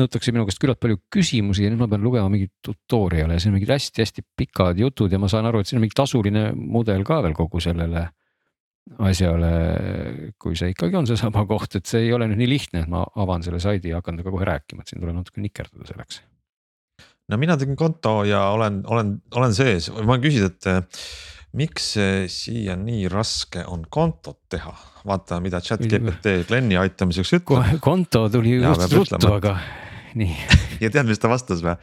[0.00, 3.58] nõutakse minu käest küllalt palju küsimusi ja nüüd ma pean lugema mingeid tutorial'e, siin on
[3.58, 7.20] mingid hästi-hästi pikad jutud ja ma saan aru, et siin on mingi tasuline mudel ka
[7.26, 8.06] veel kogu sellele
[9.06, 9.52] asjale,
[10.42, 13.04] kui see ikkagi on seesama koht, et see ei ole nüüd nii lihtne, et ma
[13.22, 16.22] avan selle saidi ja hakkan temaga kohe rääkima, et siin tuleb natuke nikerdada selleks.
[17.30, 20.82] no mina tegin konto ja olen, olen, olen sees, ma küsin, et eh,
[21.58, 21.92] miks
[22.32, 24.74] siia nii raske on kontot teha,
[25.06, 27.78] vaata, mida chat GPT Glen'i aitamiseks ütleb.
[27.84, 29.56] konto tuli just ruttu, aga
[30.18, 30.34] nii
[30.82, 31.78] ja tead, mis ta vastas või?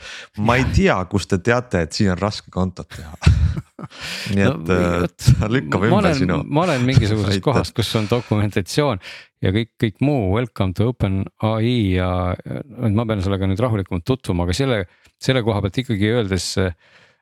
[0.45, 3.15] ma ei tea, kust te teate, et siin on raske kontot teha
[4.35, 6.41] nii et no, äh, lükkab ümber sinu.
[6.47, 9.03] ma olen mingisuguses kohas, kus on dokumentatsioon
[9.45, 14.47] ja kõik, kõik muu welcome to open ai ja ma pean sellega nüüd rahulikumalt tutvuma,
[14.47, 14.81] aga selle,
[15.21, 16.49] selle koha pealt ikkagi öeldes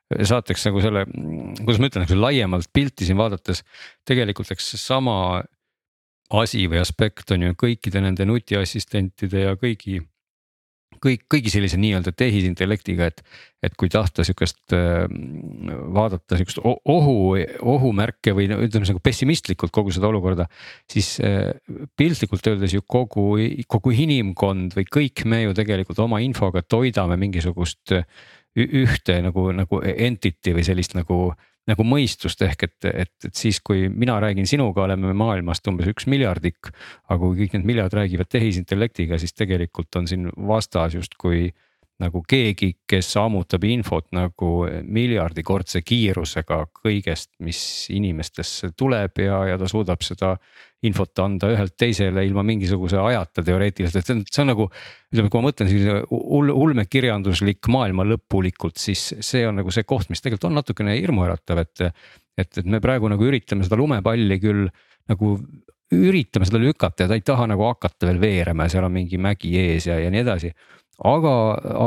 [0.08, 1.04] saateks nagu selle,
[1.60, 3.64] kuidas ma ütlen, nagu laiemalt pilti siin vaadates
[4.08, 5.18] tegelikult eks seesama
[6.42, 10.00] asi või aspekt on ju kõikide nende nutiassistentide ja kõigi
[11.04, 13.22] kõik, kõigi sellise nii-öelda tehisintellektiga, et,
[13.66, 15.06] et kui tahta sihukest äh,
[15.94, 17.18] vaadata sihukest ohu,
[17.62, 20.48] ohumärke või no ütleme nagu pessimistlikult kogu seda olukorda.
[20.92, 21.54] siis äh,
[21.98, 23.30] piltlikult öeldes ju kogu,
[23.68, 27.98] kogu inimkond või kõik me ju tegelikult oma infoga toidame mingisugust
[28.58, 31.36] ühte nagu, nagu entity või sellist nagu
[31.68, 36.08] nagu mõistust ehk et, et, et siis, kui mina räägin sinuga, oleme maailmast umbes üks
[36.08, 36.72] miljardik.
[37.10, 41.52] aga kui kõik need miljard räägivad tehisintellektiga, siis tegelikult on siin vastas justkui
[42.02, 44.52] nagu keegi, kes ammutab infot nagu
[44.86, 47.60] miljardikordse kiirusega kõigest, mis
[47.94, 50.36] inimestesse tuleb ja, ja ta suudab seda
[50.86, 54.68] infot anda ühelt teisele ilma mingisuguse ajata teoreetiliselt, et see on, see on nagu.
[55.14, 60.12] ütleme, kui ma mõtlen sellise ul-, ulmekirjanduslik maailma lõpulikult, siis see on nagu see koht,
[60.12, 61.88] mis tegelikult on natukene hirmuäratav, et.
[62.38, 64.68] et, et me praegu nagu üritame seda lumepalli küll
[65.10, 65.38] nagu
[65.98, 69.18] üritame seda lükata ja ta ei taha nagu hakata veel veerema ja seal on mingi
[69.18, 70.52] mägi ees ja, ja nii edasi
[71.06, 71.34] aga,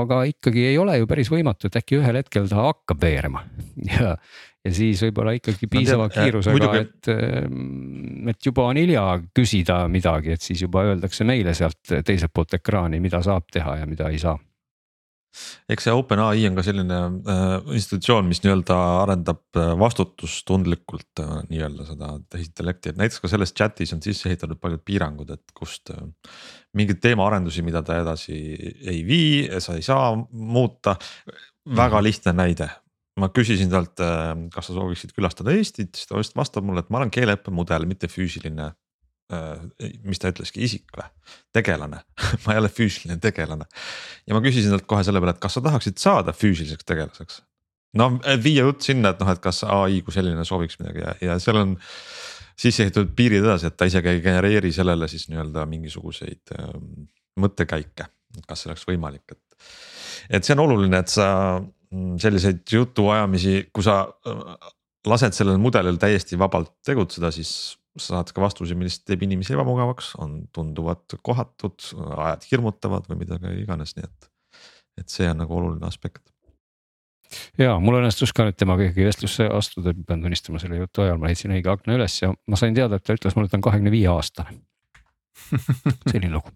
[0.00, 3.42] aga ikkagi ei ole ju päris võimatu, et äkki ühel hetkel ta hakkab veerema
[3.90, 4.14] ja,
[4.64, 10.36] ja siis võib-olla ikkagi piisava no, kiirusega, et, ehm, et juba on hilja küsida midagi,
[10.36, 14.20] et siis juba öeldakse meile sealt teiselt poolt ekraani, mida saab teha ja mida ei
[14.20, 14.36] saa
[15.70, 21.86] eks see OpenAI on ka selline äh, institutsioon, mis nii-öelda arendab äh, vastutustundlikult äh, nii-öelda
[21.86, 26.02] seda tehisintellekti, et näiteks ka selles chat'is on sisse ehitatud paljud piirangud, et kust äh,.
[26.76, 28.34] mingeid teemaarendusi, mida ta edasi
[28.90, 30.96] ei vii, sa ei saa muuta.
[31.66, 32.04] väga mhm.
[32.04, 32.66] lihtne näide,
[33.18, 36.92] ma küsisin talt, äh, kas sa sooviksid külastada Eestit, siis ta just vastab mulle, et
[36.92, 38.70] ma olen keeleõppemudel, mitte füüsiline
[39.30, 39.58] Äh,
[40.02, 41.04] mis ta ütleski, isik või,
[41.54, 42.00] tegelane
[42.44, 43.68] ma ei ole füüsiline tegelane.
[44.26, 47.36] ja ma küsisin talt kohe selle peale, et kas sa tahaksid saada füüsiliseks tegelaseks.
[48.00, 48.08] no
[48.42, 51.60] viia jutt sinna, et noh, et kas ai kui selline sooviks midagi ja, ja seal
[51.60, 51.76] on
[52.58, 57.06] sisse ehitatud piirid edasi, et ta isegi ei genereeri sellele siis nii-öelda mingisuguseid ähm,
[57.38, 58.08] mõttekäike,
[58.50, 59.70] kas see oleks võimalik, et.
[60.40, 61.28] et see on oluline, et sa
[61.90, 64.72] selliseid jutuajamisi, kui sa äh,
[65.10, 70.36] lased sellel mudelil täiesti vabalt tegutseda, siis saad ka vastuseid, mis teeb inimesi ebamugavaks, on,
[70.54, 71.80] tunduvad kohatud,
[72.16, 74.28] ajad hirmutavad või midagi iganes, nii et.
[75.02, 76.22] et see on nagu oluline aspekt.
[77.58, 81.30] ja mul õnnestus ka nüüd temaga ikkagi vestlusse astuda, pean tunnistama selle jutu ajal, ma
[81.30, 83.66] leidsin õige akna üles ja ma sain teada, et ta ütles mulle, et ta on
[83.66, 84.60] kahekümne viie aastane.
[86.10, 86.54] selline lugu.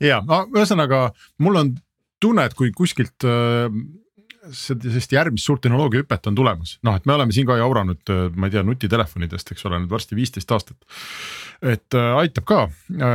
[0.00, 1.10] ja, no ühesõnaga
[1.44, 1.74] mul on
[2.22, 3.66] tunne, et kui kuskilt äh,
[4.56, 8.48] sellist järgmist suurt tehnoloogiahüpet on tulemas, noh, et me oleme siin ka jauranud, äh, ma
[8.48, 10.78] ei tea, nutitelefonidest, eks ole, nüüd varsti viisteist aastat.
[11.60, 12.60] et äh, aitab ka,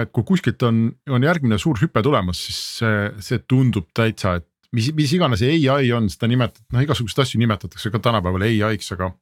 [0.01, 4.47] et kui kuskilt on, on järgmine suur hüpe tulemas, siis see, see tundub täitsa, et
[4.75, 9.13] mis, mis iganes ai on, seda nimetat-, noh igasuguseid asju nimetatakse ka tänapäeval ai-ks, aga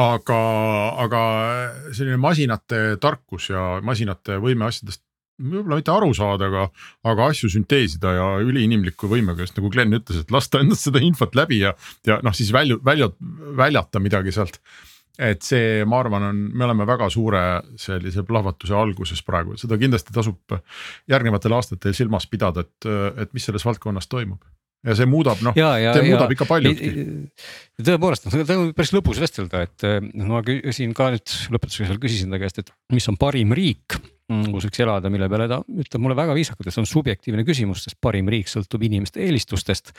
[0.00, 0.38] aga,
[1.04, 1.22] aga
[1.94, 5.02] selline masinate tarkus ja masinate võime asjadest
[5.40, 6.64] võib-olla mitte aru saada, aga,
[7.10, 11.34] aga asju sünteesida ja üliinimliku võimega, just nagu Glen ütles, et lasta endast seda infot
[11.38, 11.74] läbi ja,
[12.06, 13.10] ja noh, siis välju, välja,
[13.58, 14.60] väljata midagi sealt.
[15.18, 17.40] et see, ma arvan, on, me oleme väga suure
[17.78, 20.56] sellise plahvatuse alguses praegu, seda kindlasti tasub
[21.10, 22.88] järgnevatel aastatel silmas pidada, et,
[23.22, 24.42] et mis selles valdkonnas toimub
[24.84, 26.90] ja see muudab noh, see muudab ja, ikka paljutki.
[27.80, 32.02] tõepoolest, noh seda on päris lõbus vestelda, et noh, ma küsin ka nüüd lõpetuseks veel
[32.02, 33.96] küsisin ta käest, et mis on parim riik
[34.32, 37.42] Mm, kus võiks elada, mille peale ta ütleb mulle väga viisakalt, et see on subjektiivne
[37.44, 39.90] küsimus, sest parim riik sõltub inimeste eelistustest.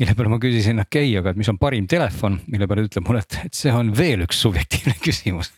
[0.00, 3.06] mille peale ma küsisin, okei okay,, aga mis on parim telefon, mille peale ta ütleb
[3.06, 5.52] mulle, et, et see on veel üks subjektiivne küsimus.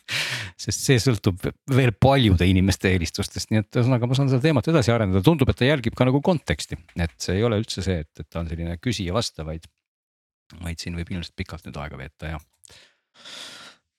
[0.60, 4.92] sest see sõltub veel paljude inimeste eelistustest, nii et ühesõnaga ma saan seda teemat edasi
[4.92, 8.12] arendada, tundub, et ta jälgib ka nagu konteksti, et see ei ole üldse see, et,
[8.20, 9.64] et ta on selline küsija-vastaja, vaid.
[10.60, 12.44] vaid siin võib ilmselt pikalt nüüd aega veeta ja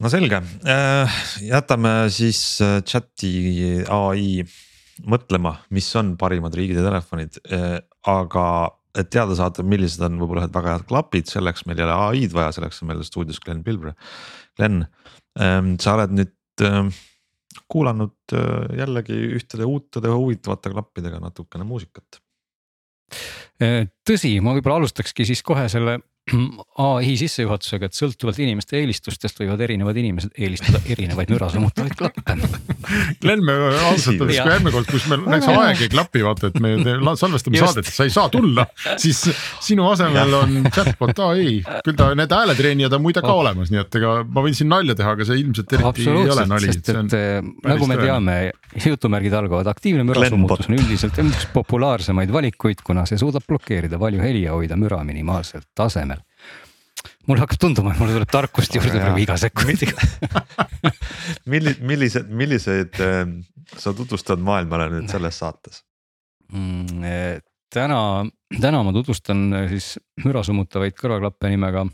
[0.01, 3.31] no selge, äh, jätame siis äh, chat'i
[3.91, 4.41] ai
[5.01, 7.77] mõtlema, mis on parimad riigid ja telefonid, äh,
[8.09, 8.45] aga
[8.97, 12.35] et teada saada, millised on võib-olla ühed väga head klapid, selleks meil ei ole ai-d
[12.35, 13.93] vaja, selleks on meil stuudios Glen Pilvre.
[14.59, 14.81] Glen,
[15.39, 16.91] ähm, sa oled nüüd ähm,
[17.71, 18.35] kuulanud
[18.75, 22.19] jällegi ühtede uutede huvitavate klappidega natukene muusikat.
[24.07, 25.97] tõsi, ma võib-olla alustakski siis kohe selle
[26.91, 32.35] ai sissejuhatusega, et sõltuvalt inimeste eelistustest võivad erinevad inimesed eelistada erinevaid müra summutavaid klappe.
[33.23, 33.55] Glen, me
[33.89, 36.75] ausalt öeldes, kui järgmine kord, kus meil näiteks aeg ei klapi, vaata, et me
[37.19, 38.65] salvestame saadet, sa ei saa tulla,
[39.01, 39.21] siis
[39.63, 43.99] sinu asemel on chatbot ai, küll ta need hääletreenijad on muide ka olemas, nii et
[44.01, 46.71] ega ma võin siin nalja teha, aga see ilmselt eriti ei ole nali.
[47.17, 48.37] eh, nagu me teame,
[48.85, 54.45] jutumärgid algavad, aktiivne mürasummutus on üldiselt üks populaarsemaid valikuid, kuna see suudab blokeerida valju heli
[54.45, 56.20] ja hoida müra minimaalselt tasemel
[57.27, 60.09] mulle hakkab tunduma, et mul tuleb tarkust juurde praegu iga sekundiga
[61.51, 63.23] milli-, millised, milliseid äh,
[63.77, 65.83] sa tutvustad maailmale nüüd selles saates
[66.51, 67.05] mm,?
[67.07, 67.37] Eh,
[67.73, 68.25] täna,
[68.61, 69.93] täna ma tutvustan eh, siis
[70.25, 71.85] müra summutavaid kõrvaklappe nimega,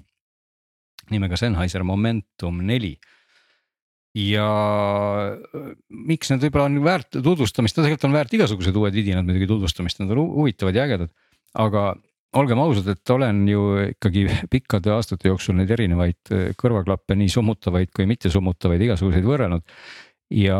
[1.13, 2.95] nimega Sennheiser Momentum neli
[4.17, 4.47] ja
[5.37, 9.49] eh, miks need võib-olla on väärt tutvustamist, no tegelikult on väärt igasugused uued vidinad muidugi
[9.49, 11.13] tutvustamist, nad on huvitavad ja ägedad.
[11.57, 11.89] aga
[12.35, 13.63] olgem ausad, et olen ju
[13.93, 19.63] ikkagi pikkade aastate jooksul neid erinevaid äh, kõrvaklappe, nii summutavaid kui mitte summutavaid igasuguseid võrrelnud.
[20.35, 20.59] ja,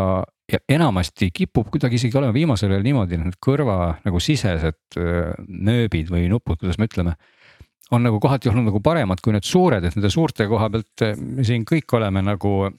[0.52, 6.12] ja enamasti kipub kuidagi isegi olema viimasel ajal niimoodi, need kõrva nagu sisesed äh, nööbid
[6.14, 7.18] või nupud, kuidas me ütleme.
[7.92, 11.16] on nagu kohati olnud nagu paremad kui need suured, et nende suurte koha pealt äh,
[11.20, 12.70] me siin kõik oleme nagu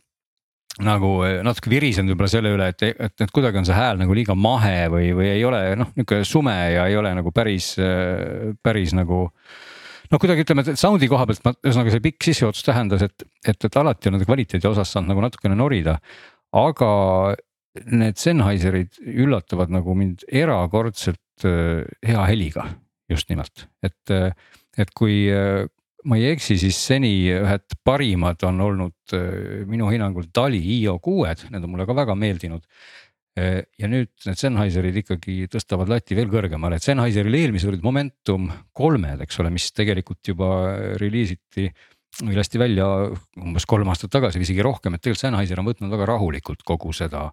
[0.85, 4.15] nagu eh, natuke virisenud võib-olla selle üle, et, et, et kuidagi on see hääl nagu
[4.17, 8.53] liiga mahe või, või ei ole noh, nihuke sume ja ei ole nagu päris, eh,
[8.63, 9.27] päris nagu.
[10.09, 13.69] noh, kuidagi ütleme, et sound'i koha pealt ma, ühesõnaga see pikk sissejuhatus tähendas, et, et,
[13.69, 15.99] et alati on nende kvaliteedi osas saanud nagu natukene norida.
[16.57, 16.91] aga
[17.93, 22.69] need Sennheiserid üllatavad nagu mind erakordselt eh, hea heliga
[23.09, 24.13] just nimelt, et,
[24.77, 25.23] et kui
[26.07, 31.49] ma ei eksi, siis seni ühed parimad on olnud äh, minu hinnangul Dali IO kuued,
[31.51, 32.63] need on mulle ka väga meeldinud.
[33.39, 38.49] Äh, ja nüüd need Sennheiserid ikkagi tõstavad lati veel kõrgemale, et Sennheiseril eelmisel olid Momentum
[38.77, 40.53] kolmed, eks ole, mis tegelikult juba
[41.01, 41.69] reliisiti
[42.23, 42.87] või lasti välja
[43.39, 46.95] umbes kolm aastat tagasi või isegi rohkem, et tegelikult Sennheiser on võtnud väga rahulikult kogu
[46.97, 47.29] seda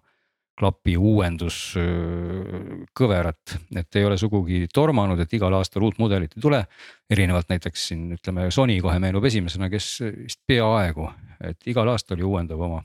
[0.56, 6.66] klapi uuenduskõverat, et ei ole sugugi tormanud, et igal aastal uut mudelit ei tule.
[7.10, 11.10] erinevalt näiteks siin ütleme, Sony kohe meenub esimesena, kes vist peaaegu,
[11.44, 12.82] et igal aastal ju uuendab oma,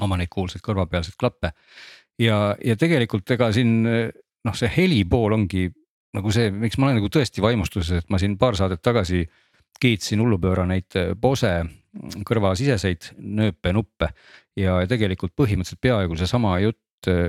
[0.00, 1.52] oma neid kuulsaid kõrvapealseid klappe.
[2.18, 5.72] ja, ja tegelikult ega siin noh, see heli pool ongi
[6.12, 9.24] nagu see, miks ma olen nagu tõesti vaimustuses, et ma siin paar saadet tagasi
[9.80, 11.52] kiitsin hullupööra neid Bose
[12.28, 14.08] kõrvasiseseid nööpe, nuppe
[14.58, 16.81] ja tegelikult põhimõtteliselt peaaegu seesama jutt,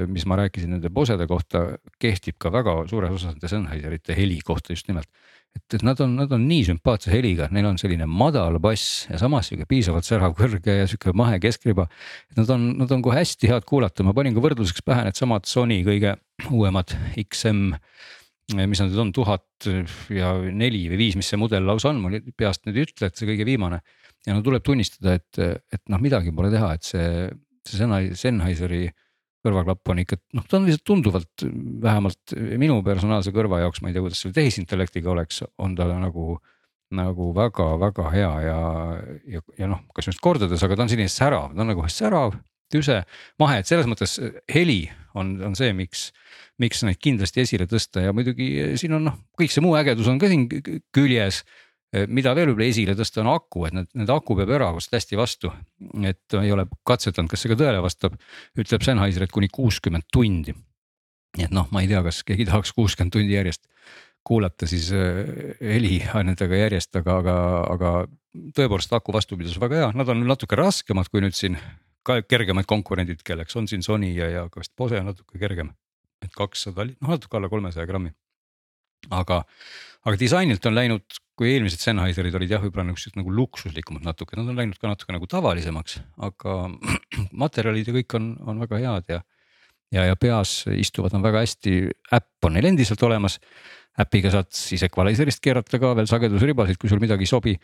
[0.10, 1.66] mis ma rääkisin nende Bosede kohta,
[2.02, 5.10] kehtib ka väga suures osas nende Sennheiserite heli kohta just nimelt.
[5.54, 9.52] et, nad on, nad on nii sümpaatse heliga, neil on selline madal bass ja samas
[9.52, 11.86] sihuke piisavalt särav kõrge ja sihuke mahe keskriba.
[12.32, 15.46] et nad on, nad on kohe hästi head kuulata, ma panin ka võrdluseks pähe needsamad
[15.50, 16.18] Sony kõige
[16.50, 16.96] uuemad
[17.28, 17.74] XM
[18.54, 19.68] mis nad nüüd on, tuhat
[20.12, 23.20] ja neli või viis, mis see mudel lausa on, ma peast nüüd ei ütle, et
[23.20, 23.80] see kõige viimane
[24.28, 25.40] ja no tuleb tunnistada, et,
[25.74, 27.08] et noh, midagi pole teha, et see,
[27.68, 27.88] see
[28.20, 28.86] Sennheiseri
[29.44, 31.46] kõrvaklapp on ikka noh, ta on lihtsalt tunduvalt
[31.84, 36.38] vähemalt minu personaalse kõrva jaoks, ma ei tea, kuidas selle tehisintellektiga oleks, on ta nagu
[36.94, 38.58] nagu väga-väga hea ja,
[39.36, 42.36] ja, ja noh, kas just kordades, aga ta on selline särav, ta on nagu särav,
[42.74, 43.00] tüse,
[43.42, 44.16] mahe, et selles mõttes
[44.52, 44.84] heli
[45.18, 46.08] on, on see, miks,
[46.62, 50.22] miks neid kindlasti esile tõsta ja muidugi siin on noh, kõik see muu ägedus on
[50.22, 50.48] ka siin
[50.96, 51.44] küljes.
[51.44, 51.63] Eh,
[52.08, 55.52] mida veel võib-olla esile tõsta, on aku, et need, need aku peab erakordselt hästi vastu.
[56.10, 58.16] et ei ole katsetanud, kas see ka tõele vastab,
[58.58, 60.56] ütleb Sennheiser, et kuni kuuskümmend tundi.
[61.38, 63.68] nii et noh, ma ei tea, kas keegi tahaks kuuskümmend tundi järjest
[64.24, 67.38] kuulata siis eh, heliainetega järjest, aga, aga,
[67.74, 67.94] aga
[68.56, 71.58] tõepoolest aku vastupidavus väga hea, nad on natuke raskemad kui nüüd siin
[72.08, 75.74] ka kergemad konkurendid, kelleks on siin Sony ja, ja ka vist Bose on natuke kergem.
[76.24, 78.14] et kakssada, noh natuke alla kolmesaja grammi.
[79.12, 79.44] aga,
[80.04, 84.50] aga disainilt on läinud kui eelmised Sennheiserid olid jah, võib-olla niuksed nagu luksuslikumad natuke, nad
[84.52, 86.58] on läinud ka natuke nagu tavalisemaks, aga
[87.44, 89.22] materjalid ja kõik on, on väga head ja.
[89.96, 91.80] ja, ja peas istuvad nad väga hästi,
[92.14, 93.40] äpp on neil endiselt olemas.
[94.00, 97.58] äpiga saad siis Equalizerist keerata ka veel sagedusribasid, kui sul midagi ei sobi.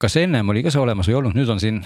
[0.00, 1.82] kas ennem oli ka see olemas või ei olnud, nüüd on siin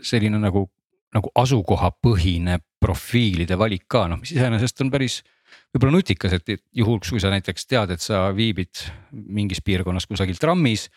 [0.00, 0.66] selline nagu,
[1.12, 5.20] nagu asukohapõhine profiilide valik ka, noh, mis iseenesest on päris
[5.76, 10.88] võib-olla nutikas, et juhul, kui sa näiteks tead, et sa viibid mingis piirkonnas kusagil trammis.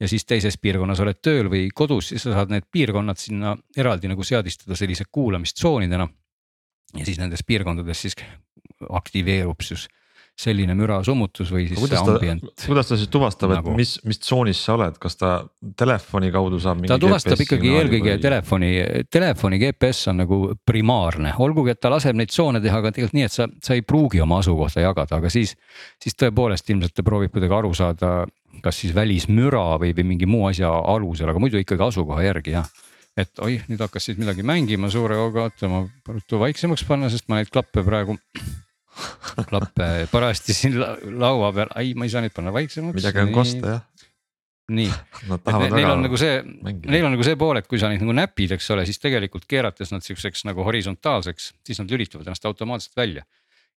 [0.00, 4.08] ja siis teises piirkonnas oled tööl või kodus, siis sa saad need piirkonnad sinna eraldi
[4.08, 6.08] nagu seadistada sellise kuulamistsoonidena.
[6.96, 8.16] ja siis nendes piirkondades siis
[8.90, 9.88] aktiveerub siis
[10.42, 12.64] selline mürasummutus või siis kuidas see ambient.
[12.66, 15.32] kuidas ta siis tuvastab nagu..., et mis, mis tsoonis sa oled, kas ta
[15.78, 16.84] telefoni kaudu saab?
[16.90, 18.22] ta tuvastab ikkagi eelkõige või...
[18.22, 18.70] telefoni,
[19.12, 23.26] telefoni GPS on nagu primaarne, olgugi et ta laseb neid tsoone teha ka tegelikult nii,
[23.30, 25.56] et sa, sa ei pruugi oma asukohta jagada, aga siis.
[26.02, 28.14] siis tõepoolest ilmselt ta proovib kuidagi aru saada,
[28.62, 32.68] kas siis välismüra või, või mingi muu asja alusel, aga muidu ikkagi asukoha järgi jah
[33.18, 37.28] et oih, nüüd hakkas siit midagi mängima suure hooga, oota ma palutu vaiksemaks panna, sest
[37.28, 38.16] ma neid klappe praegu
[39.50, 40.78] klappe parajasti siin
[41.18, 42.98] laua peal, ai, ma ei saa neid panna vaiksemaks.
[42.98, 44.08] midagi on kosta jah.
[44.72, 44.88] nii,
[45.76, 48.56] neil on nagu see, neil on nagu see pool, et kui sa neid nagu näpid,
[48.56, 53.26] eks ole, siis tegelikult keerates nad siukseks nagu horisontaalseks, siis nad lülitavad ennast automaatselt välja.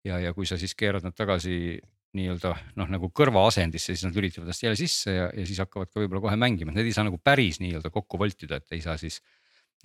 [0.03, 1.79] ja, ja kui sa siis keerad nad tagasi
[2.13, 6.01] nii-öelda noh, nagu kõrvaasendisse, siis nad lülitavad ennast jälle sisse ja, ja siis hakkavad ka
[6.01, 8.99] võib-olla kohe mängima, et need ei saa nagu päris nii-öelda kokku voltida, et ei saa
[9.01, 9.21] siis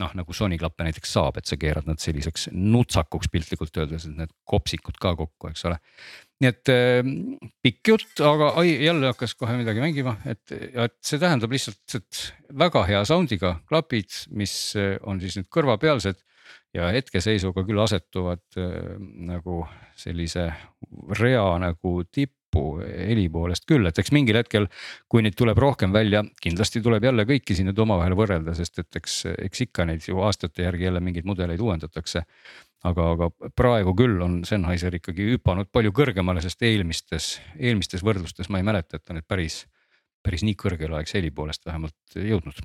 [0.03, 4.21] noh, nagu Sony klappe näiteks saab, et sa keerad nad selliseks nutsakuks piltlikult öeldes, et
[4.21, 5.79] need kopsikud ka kokku, eks ole.
[6.43, 7.11] nii et äh,
[7.67, 12.23] pikk jutt, aga oi jälle hakkas kohe midagi mängima, et, et see tähendab lihtsalt, et
[12.63, 16.23] väga hea sound'iga klapid, mis äh, on siis nüüd kõrvapealsed
[16.77, 18.97] ja hetkeseisuga küll asetuvad äh,
[19.29, 19.65] nagu
[19.99, 20.51] sellise
[21.19, 24.67] rea nagu tipp tippu heli poolest küll, et eks mingil hetkel,
[25.09, 28.97] kui neid tuleb rohkem välja, kindlasti tuleb jälle kõiki siin nüüd omavahel võrrelda, sest et
[28.97, 32.25] eks, eks ikka neid ju aastate järgi jälle mingeid mudeleid uuendatakse.
[32.85, 38.59] aga, aga praegu küll on Sennheiser ikkagi hüpanud palju kõrgemale, sest eelmistes, eelmistes võrdlustes ma
[38.59, 39.67] ei mäleta, et ta nüüd päris,
[40.23, 42.63] päris nii kõrgele oleks heli poolest vähemalt jõudnud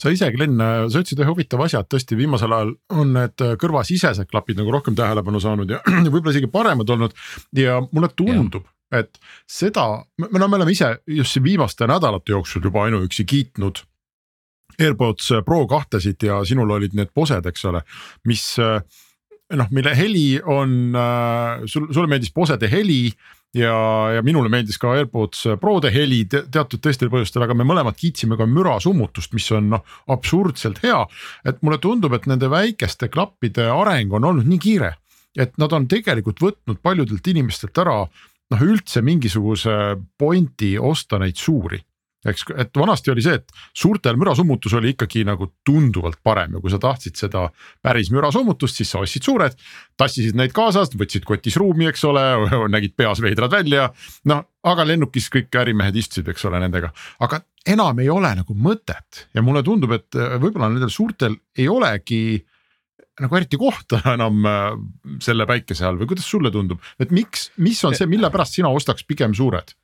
[0.00, 0.56] sa ise, Glen,
[0.88, 4.96] sa ütlesid ühe huvitava asja, et tõesti viimasel ajal on need kõrvasisesed klapid nagu rohkem
[4.98, 5.80] tähelepanu saanud ja
[6.12, 7.16] võib-olla isegi paremad olnud.
[7.58, 9.18] ja mulle tundub, et
[9.50, 9.86] seda,
[10.18, 13.84] no me oleme ise just siin viimaste nädalate jooksul juba ainuüksi kiitnud.
[14.80, 17.84] AirPods Pro kahtesid ja sinul olid need Bosed, eks ole,
[18.26, 18.44] mis
[19.52, 20.96] noh, mille heli on,
[21.66, 23.12] sul, sulle meeldis Bosede heli
[23.54, 23.74] ja,
[24.16, 28.38] ja minule meeldis ka AirPods Prode heli te, teatud teistel põhjustel, aga me mõlemad kiitsime
[28.40, 31.04] ka mürasummutust, mis on noh absurdselt hea.
[31.44, 34.94] et mulle tundub, et nende väikeste klappide areng on olnud nii kiire,
[35.38, 38.04] et nad on tegelikult võtnud paljudelt inimestelt ära
[38.52, 41.80] noh, üldse mingisuguse pointi osta neid suuri
[42.28, 46.72] eks, et vanasti oli see, et suurtel mürasummutus oli ikkagi nagu tunduvalt parem ja kui
[46.72, 47.46] sa tahtsid seda
[47.84, 49.58] päris mürasummutust, siis sa ostsid suured.
[50.00, 52.24] tassisid neid kaasas, võtsid kotis ruumi, eks ole,
[52.74, 53.90] nägid peas veidrad välja.
[54.30, 56.90] noh, aga lennukis kõik ärimehed istusid, eks ole, nendega,
[57.24, 62.40] aga enam ei ole nagu mõtet ja mulle tundub, et võib-olla nendel suurtel ei olegi
[63.22, 64.66] nagu eriti kohta enam äh,
[65.22, 68.72] selle päikese all või kuidas sulle tundub, et miks, mis on see, mille pärast sina
[68.74, 69.74] ostaks pigem suured?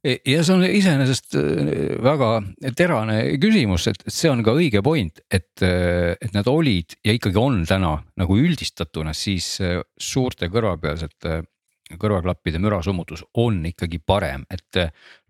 [0.00, 1.70] E, ja see on iseenesest äh,
[2.02, 2.32] väga
[2.76, 7.38] terane küsimus, et see on ka õige point, et, äh, et nad olid ja ikkagi
[7.38, 9.58] on täna nagu üldistatuna, siis
[10.00, 11.42] suurte kõrvapealsete
[11.90, 14.78] kõrvaklappide mürasummutus on ikkagi parem, et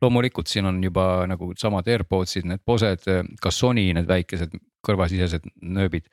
[0.04, 3.06] loomulikult siin on juba nagu samad AirPodsid, need Bosed,
[3.40, 6.04] ka Sony need väikesed kõrvasisesed nööbid,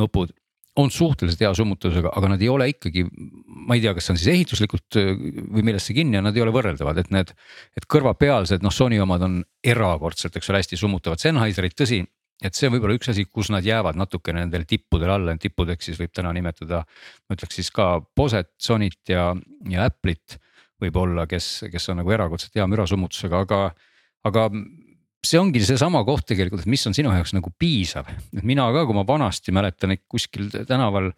[0.00, 0.32] nupud
[0.80, 3.04] on suhteliselt hea summutusega, aga nad ei ole ikkagi,
[3.66, 5.10] ma ei tea, kas see on siis ehituslikult äh,
[5.54, 7.34] või millest see kinni on, nad ei ole võrreldavad, et need.
[7.78, 12.02] et kõrvapealsed, noh Sony omad on erakordselt, eks ole, hästi summutavad, Sennheiserid, tõsi.
[12.40, 15.98] et see on võib-olla üks asi, kus nad jäävad natukene nendele tippudele alla, tippudeks siis
[16.00, 16.84] võib täna nimetada.
[17.28, 19.34] ma ütleks siis ka Boset, Sonyt ja,
[19.68, 20.38] ja Apple'it
[20.80, 23.60] võib-olla, kes, kes on nagu erakordselt hea mürasummutusega, aga,
[24.24, 24.48] aga
[25.26, 28.86] see ongi seesama koht tegelikult, et mis on sinu jaoks nagu piisav, et mina ka,
[28.88, 31.10] kui ma vanasti mäletan, et kuskil tänaval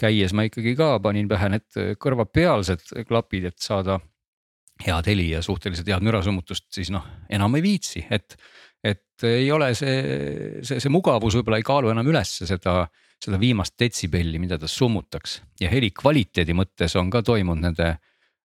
[0.00, 3.98] käies ma ikkagi ka panin pähe need kõrvapealsed klapid, et saada
[4.84, 8.36] head heli ja suhteliselt head mürasummutust, siis noh, enam ei viitsi, et.
[8.84, 12.82] et ei ole see, see, see mugavus võib-olla ei kaalu enam ülesse seda,
[13.16, 17.86] seda viimast detsibelli, mida ta summutaks ja heli kvaliteedi mõttes on ka toimunud nende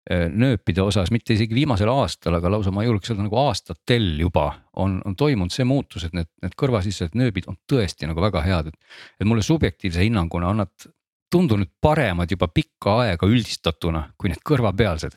[0.10, 4.47] nööpide osas, mitte isegi viimasel aastal, aga lausa ma julgeks öelda nagu aastatel juba
[4.82, 8.72] on, on toimunud see muutus, et need, need kõrvasisesed nööbid on tõesti nagu väga head,
[8.72, 8.95] et.
[9.22, 10.89] et mulle subjektiivse hinnanguna on nad
[11.30, 15.14] tundunud paremad juba pikka aega üldistatuna kui need kõrvapealsed.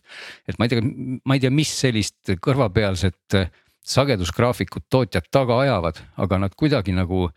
[0.49, 0.85] et ma ei tea,
[1.25, 3.39] ma ei tea, mis sellist kõrvapealset
[3.83, 7.31] sagedusgraafikut tootjad taga ajavad, aga nad kuidagi nagu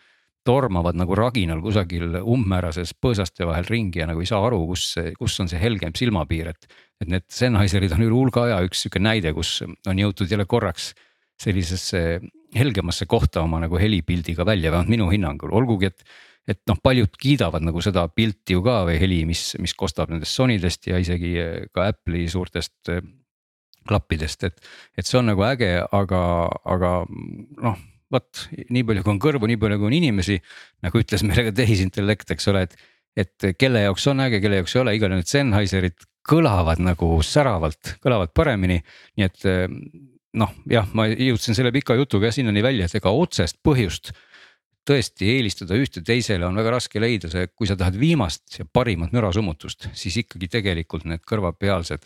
[0.46, 5.40] tormavad nagu raginal kusagil umbmäärases põõsaste vahel ringi ja nagu ei saa aru, kus, kus
[5.42, 6.68] on see helgem silmapiir, et.
[7.04, 10.94] Et need Sennheiserid on üle hulga aja üks sihuke näide, kus on jõutud jälle korraks
[11.42, 12.22] sellisesse
[12.56, 16.06] helgemasse kohta oma nagu helipildiga välja, vähemalt minu hinnangul, olgugi et.
[16.46, 20.38] et noh, paljud kiidavad nagu seda pilti ju ka või heli, mis, mis kostab nendest
[20.38, 21.34] Sonydest ja isegi
[21.74, 22.92] ka Apple'i suurtest
[23.86, 24.62] klappidest, et,
[24.98, 26.22] et see on nagu äge, aga,
[26.70, 27.82] aga noh
[28.14, 30.38] vot nii palju, kui on kõrvu, nii palju, kui on inimesi.
[30.86, 32.76] nagu ütles meile ka tehisintellekt, eks ole, et,
[33.18, 37.18] et kelle jaoks on äge, kelle jaoks ei ole, igal juhul need Sennheiserid kõlavad nagu
[37.24, 38.80] säravalt, kõlavad paremini.
[39.18, 39.46] nii et
[40.36, 44.12] noh, jah, ma jõudsin selle pika jutuga sinnani välja, et ega otsest põhjust
[44.86, 49.16] tõesti eelistada ühte teisele on väga raske leida, see, kui sa tahad viimast ja parimat
[49.16, 52.06] mürasummutust, siis ikkagi tegelikult need kõrvapealsed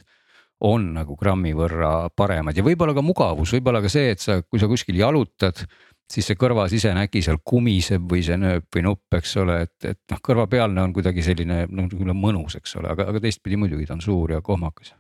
[0.68, 4.60] on nagu grammi võrra paremad ja võib-olla ka mugavus, võib-olla ka see, et sa, kui
[4.60, 5.64] sa kuskil jalutad
[6.10, 10.00] siis see kõrvasisene äkki seal kumiseb või see nööp või nupp, eks ole, et, et
[10.10, 14.04] noh, kõrvapealne on kuidagi selline noh, mõnus, eks ole, aga, aga teistpidi muidugi ta on
[14.04, 14.96] suur ja kohmakas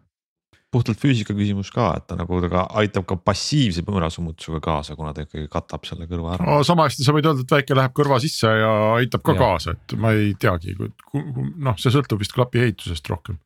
[0.69, 5.15] puhtalt füüsika küsimus ka, et ta nagu ta ka aitab ka passiivse põõrasummutusega kaasa, kuna
[5.17, 6.59] ta ikkagi katab selle kõrva ära no,.
[6.67, 9.41] sama hästi sa võid öelda, et väike läheb kõrva sisse ja aitab ka ja.
[9.41, 13.41] kaasa, et ma ei teagi, noh, see sõltub vist klapi ehitusest rohkem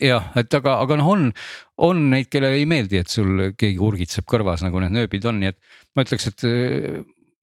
[0.00, 1.30] jah, et aga, aga noh, on,
[1.86, 5.52] on neid, kellele ei meeldi, et sul keegi urgitseb kõrvas, nagu need nööbid on, nii
[5.52, 5.58] et
[5.96, 7.00] ma ütleks, et äh,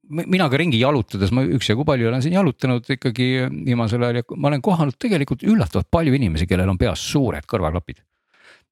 [0.07, 4.51] mina ka ringi jalutades, ma üksjagu palju olen siin jalutanud ikkagi viimasel ajal ja ma
[4.51, 8.03] olen kohanud tegelikult üllatavalt palju inimesi, kellel on peas suured kõrvaklapid.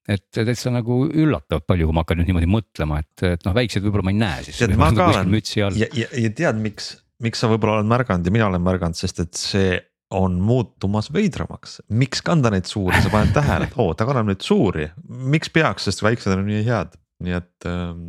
[0.06, 3.82] et täitsa nagu üllatavalt palju, kui ma hakkan nüüd niimoodi mõtlema, et, et noh, väikseid
[3.82, 4.60] võib-olla ma ei näe siis.
[5.82, 6.92] ja, ja, ja tead, miks,
[7.26, 9.74] miks sa võib-olla oled märganud ja mina olen märganud, sest et see
[10.14, 14.44] on muutumas veidramaks, miks kanda neid suuri, sa paned tähele, et oo, ta kannab nüüd
[14.44, 16.94] suuri, miks peaks, sest väiksed on nii head,
[17.26, 18.04] nii et ähm,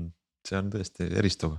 [0.45, 1.57] see on tõesti eristuv.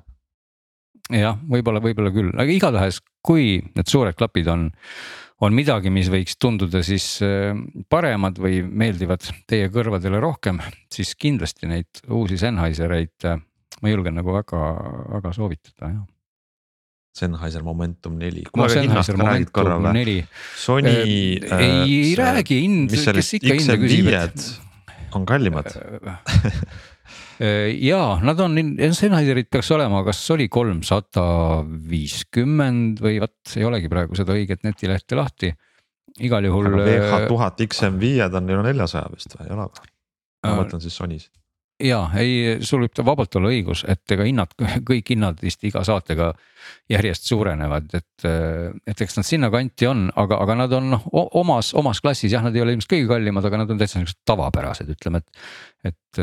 [1.10, 4.68] jah, võib-olla, võib-olla küll, aga igatahes, kui need suured klapid on,
[5.42, 7.50] on midagi, mis võiks tunduda siis äh,
[7.90, 10.62] paremad või meeldivad teie kõrvadele rohkem,
[10.92, 13.42] siis kindlasti neid uusi Sennheisereid äh,
[13.82, 14.62] ma julgen nagu väga,
[15.18, 16.06] väga soovitada, jah
[17.18, 18.44] Sennheiser Momentum neli.
[20.58, 21.62] Sony äh,.
[21.64, 24.10] ei äh, räägi hind, kes ikka hinda küsib.
[25.16, 25.70] on kallimad
[27.40, 28.58] äh, ja nad on,
[28.94, 31.26] Sennheiserid peaks olema, kas oli kolmsada
[31.64, 35.52] viiskümmend või vot ei olegi praegu seda õiget netilehte lahti.
[36.24, 36.72] igal juhul.
[36.84, 39.92] VH tuhat XM5-d on ju neljasaja vist või ei ole või?
[40.44, 41.28] ma äh, mõtlen siis Sonys
[41.82, 44.54] ja ei, sul võib vabalt olla õigus, et ega hinnad,
[44.88, 46.32] kõik hinnad vist iga saatega
[46.90, 48.26] järjest suurenevad, et,
[48.90, 51.06] et eks nad sinnakanti on, aga, aga nad on noh
[51.38, 54.24] omas, omas klassis jah, nad ei ole ilmselt kõige kallimad, aga nad on täitsa niisugused
[54.28, 55.48] tavapärased, ütleme, et.
[55.92, 56.22] et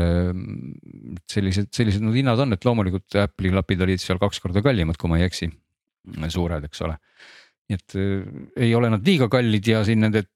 [1.30, 5.08] sellised, sellised need hinnad on, et loomulikult Apple'i klapid olid seal kaks korda kallimad, kui
[5.08, 5.48] ma ei eksi,
[6.34, 6.98] suured, eks ole.
[7.66, 7.96] nii et
[8.66, 10.26] ei ole nad liiga kallid ja siin need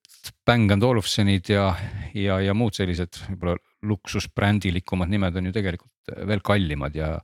[0.46, 1.68] Bang and Olufsenid ja,
[2.16, 7.14] ja, ja muud sellised võib-olla luksusbrändilikumad nimed on ju tegelikult veel kallimad ja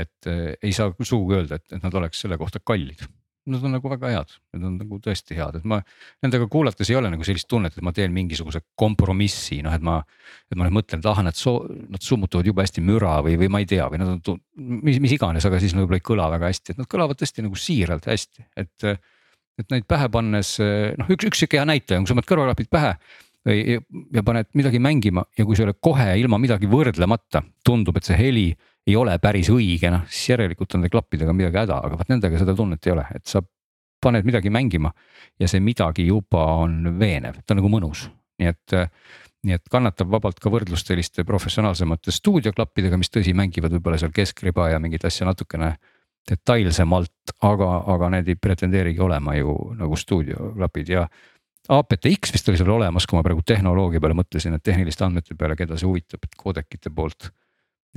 [0.00, 3.02] et eh, ei saa sugugi öelda, et, et nad oleks selle kohta kallid.
[3.50, 5.78] Nad on nagu väga head, need on nagu tõesti head, et ma
[6.22, 9.96] nendega kuulates ei ole nagu sellist tunnet, et ma teen mingisuguse kompromissi, noh, et ma.
[10.52, 13.48] et ma nüüd mõtlen, et ah, nad soo-, nad summutavad jube hästi müra või, või
[13.52, 14.42] ma ei tea, või nad on,
[14.84, 17.58] mis, mis iganes, aga siis võib-olla ei kõla väga hästi, et nad kõlavad tõesti nagu
[17.58, 18.92] siiralt hästi, et.
[19.60, 20.54] et neid pähe pannes,
[20.96, 22.94] noh, üks, üks sihuke hea näitaja on, kui sa paned kõrvaklapid pähe
[23.46, 23.78] ja,
[24.14, 28.48] ja paned midagi mängima ja kui sulle kohe ilma midagi võrdlemata tundub, et see heli
[28.86, 32.56] ei ole päris õige, noh siis järelikult on klappidega midagi häda, aga vot nendega seda
[32.56, 33.42] tunnet ei ole, et sa
[34.00, 34.92] paned midagi mängima
[35.40, 38.06] ja see midagi juba on veenev, ta on nagu mõnus,
[38.40, 38.78] nii et
[39.46, 44.68] nii et kannatab vabalt ka võrdlust selliste professionaalsemate stuudioklappidega, mis tõsi, mängivad võib-olla seal keskriba
[44.74, 45.74] ja mingit asja natukene
[46.28, 51.06] detailsemalt, aga, aga need ei pretendeerigi olema ju nagu stuudioklapid ja
[51.68, 55.56] aptX vist oli seal olemas, kui ma praegu tehnoloogia peale mõtlesin, et tehniliste andmete peale,
[55.58, 57.30] keda see huvitab, et koodekite poolt.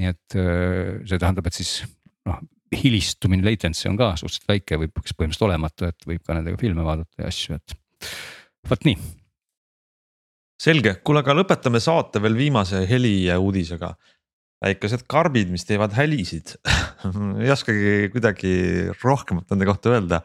[0.01, 1.83] nii et äh, see tähendab, et siis
[2.27, 2.39] noh,
[2.73, 7.21] hilistumine, latency on ka suhteliselt väike või põhimõtteliselt olematu, et võib ka nendega filme vaadata
[7.21, 7.75] ja asju, et
[8.69, 8.97] vot nii.
[10.63, 13.93] selge, kuule, aga lõpetame saate veel viimase heli uudisega.
[14.63, 16.55] väikesed karbid, mis teevad hälisid
[17.43, 18.53] ei oskagi kuidagi
[19.03, 20.21] rohkemat nende kohta öelda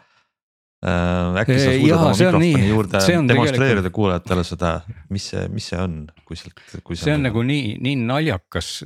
[0.79, 4.73] äkki sa suudad oma mikrofoni juurde demonstreerida kuulajatele seda,
[5.11, 6.99] mis see, mis see on, kui sealt, kui.
[6.99, 8.85] see on nagu nii, nii naljakas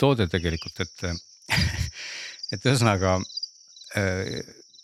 [0.00, 1.04] toode tegelikult, et,
[2.56, 3.18] et ühesõnaga.
[4.00, 4.38] Äh,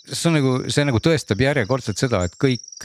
[0.05, 2.85] see on nagu, see nagu tõestab järjekordselt seda, et kõik,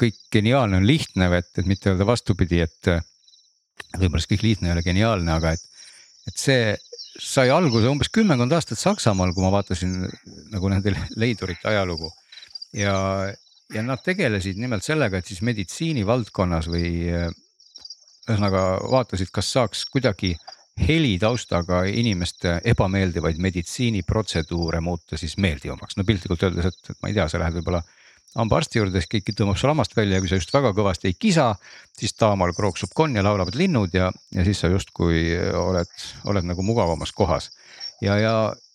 [0.00, 2.90] kõik geniaalne on lihtne, et, et mitte öelda vastupidi, et.
[3.96, 5.64] võib-olla siis kõik lihtne ei ole geniaalne, aga et,
[6.28, 6.74] et see
[7.14, 10.02] sai alguse umbes kümmekond aastat Saksamaal, kui ma vaatasin
[10.52, 12.12] nagu nende leidurite ajalugu
[12.74, 12.96] ja,
[13.74, 16.90] ja nad tegelesid nimelt sellega, et siis meditsiinivaldkonnas või
[18.24, 20.34] ühesõnaga vaatasid, kas saaks kuidagi
[20.80, 27.38] helitaustaga inimeste ebameeldivaid meditsiiniprotseduure muuta siis meeldivamaks, no piltlikult öeldes, et, ma ei tea, sa
[27.38, 27.82] lähed võib-olla
[28.34, 31.14] hambaarsti juurde, siis keegi tõmbab su hammast välja ja kui sa just väga kõvasti ei
[31.14, 31.52] kisa,
[31.94, 35.92] siis taamal krooksub konn ja laulavad linnud ja, ja siis sa justkui oled,
[36.26, 37.52] oled nagu mugavamas kohas.
[38.02, 38.34] ja, ja,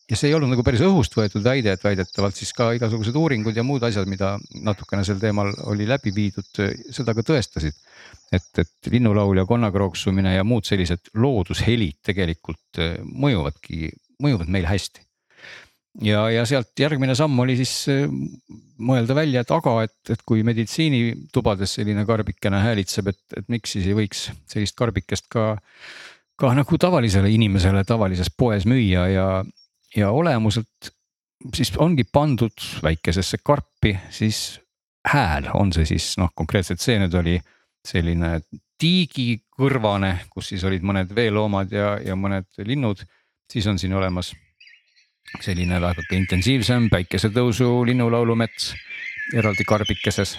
[0.10, 3.56] ja see ei olnud nagu päris õhust võetud väide, et väidetavalt siis ka igasugused uuringud
[3.56, 4.36] ja muud asjad, mida
[4.66, 6.50] natukene sel teemal oli läbi viidud,
[6.96, 7.78] seda ka tõestasid.
[8.34, 13.92] et, et linnulaul ja konnakrooksumine ja muud sellised loodushelid tegelikult eh, mõjuvadki,
[14.22, 15.06] mõjuvad meil hästi.
[16.06, 18.10] ja, ja sealt järgmine samm oli siis eh,
[18.78, 23.86] mõelda välja, et aga, et, et kui meditsiinitubades selline karbikene häälitseb, et, et miks siis
[23.86, 25.54] ei võiks sellist karbikest ka
[26.40, 29.26] ka nagu tavalisele inimesele tavalises poes müüa ja,
[29.96, 30.92] ja olemuselt
[31.54, 34.60] siis ongi pandud väikesesse karpi siis
[35.08, 37.38] hääl, on see siis noh, konkreetselt see nüüd oli
[37.88, 38.40] selline
[38.80, 43.04] tiigikõrvane, kus siis olid mõned veeloomad ja, ja mõned linnud.
[43.50, 44.34] siis on siin olemas
[45.42, 48.74] selline natuke intensiivsem päikesetõusu linnulaulumets
[49.38, 50.38] eraldi karbikeses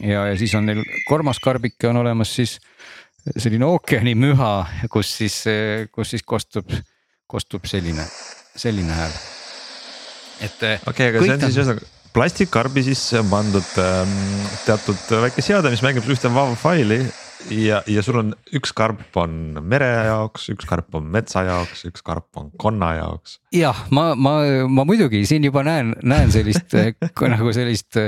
[0.00, 2.58] ja, ja siis on neil kolmas karbike on olemas siis
[3.36, 4.52] selline ookeanimüha,
[4.90, 5.42] kus siis,
[5.92, 6.72] kus siis kostub,
[7.28, 8.06] kostub selline
[8.56, 9.16] selline hääl.
[10.40, 10.62] et.
[10.62, 14.14] Eh, okei okay,, aga see on siis ühesõnaga plastikkarbi sisse on pandud ähm,
[14.66, 17.04] teatud väike seade, mis mängib ühte WAV faili
[17.54, 22.02] ja, ja sul on üks karp on mere jaoks, üks karp on metsa jaoks, üks
[22.06, 23.38] karp on konna jaoks.
[23.54, 24.34] jah, ma, ma,
[24.68, 26.74] ma muidugi siin juba näen, näen sellist
[27.34, 28.00] nagu sellist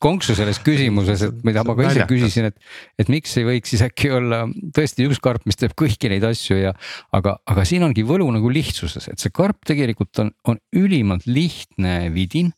[0.00, 2.56] konksu selles küsimuses, et mida ma ka ise küsisin, et,
[3.00, 4.42] et miks ei võiks siis äkki olla
[4.76, 6.74] tõesti üks karp, mis teeb kõiki neid asju ja.
[7.16, 12.08] aga, aga siin ongi võlu nagu lihtsuses, et see karp tegelikult on, on ülimalt lihtne
[12.14, 12.52] vidin.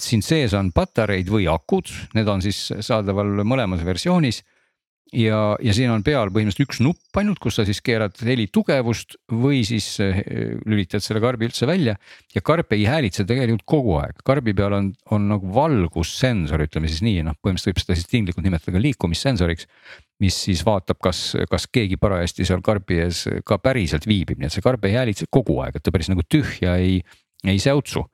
[0.00, 4.42] siin sees on patareid või akud, need on siis saadaval mõlemas versioonis
[5.14, 9.16] ja, ja siin on peal põhimõtteliselt üks nupp ainult, kus sa siis keerad heli tugevust
[9.30, 10.22] või siis eh,
[10.66, 11.96] lülitad selle karbi üldse välja.
[12.34, 17.04] ja karp ei häälitse tegelikult kogu aeg, karbi peal on, on nagu valgussensor, ütleme siis
[17.06, 19.70] nii, noh põhimõtteliselt võib seda siis tinglikult nimetada ka liikumissensoriks.
[20.20, 24.56] mis siis vaatab, kas, kas keegi parajasti seal karbi ees ka päriselt viibib, nii et
[24.56, 27.02] see karp ei häälitse kogu aeg, et ta päris nagu tühja ei,
[27.44, 28.06] ei säutsu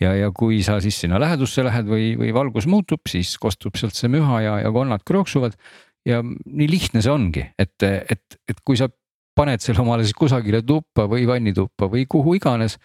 [0.00, 3.96] ja, ja kui sa siis sinna lähedusse lähed või, või valgus muutub, siis kostub sealt
[3.96, 5.56] see müha ja, ja konnad krooksuvad
[6.06, 8.88] ja nii lihtne see ongi, et, et, et kui sa
[9.38, 12.78] paned selle omale siis kusagile tuppa või vannituppa või kuhu iganes.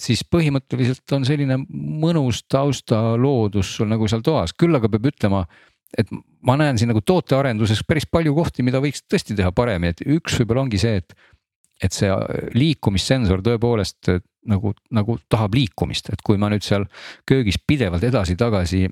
[0.00, 5.44] siis põhimõtteliselt on selline mõnus taustaloodus sul nagu seal toas, küll aga peab ütlema
[5.98, 6.08] et
[6.46, 10.38] ma näen siin nagu tootearenduses päris palju kohti, mida võiks tõesti teha paremini, et üks
[10.40, 11.14] võib-olla ongi see, et.
[11.80, 12.10] et see
[12.54, 14.10] liikumissensor tõepoolest
[14.50, 16.84] nagu, nagu tahab liikumist, et kui ma nüüd seal
[17.28, 18.82] köögis pidevalt edasi-tagasi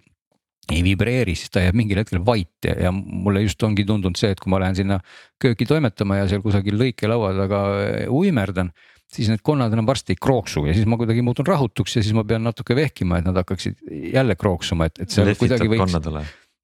[0.73, 4.33] ei vibreeri, siis ta jääb mingil hetkel vait ja, ja mulle just ongi tundunud see,
[4.35, 5.01] et kui ma lähen sinna
[5.41, 8.73] kööki toimetama ja seal kusagil lõikelaua taga äh, uimerdan.
[9.09, 12.13] siis need konnad enam varsti ei krooksu ja siis ma kuidagi muutun rahutuks ja siis
[12.17, 13.81] ma pean natuke vehkima, et nad hakkaksid
[14.13, 15.97] jälle krooksuma, et, et seal kuidagi võiks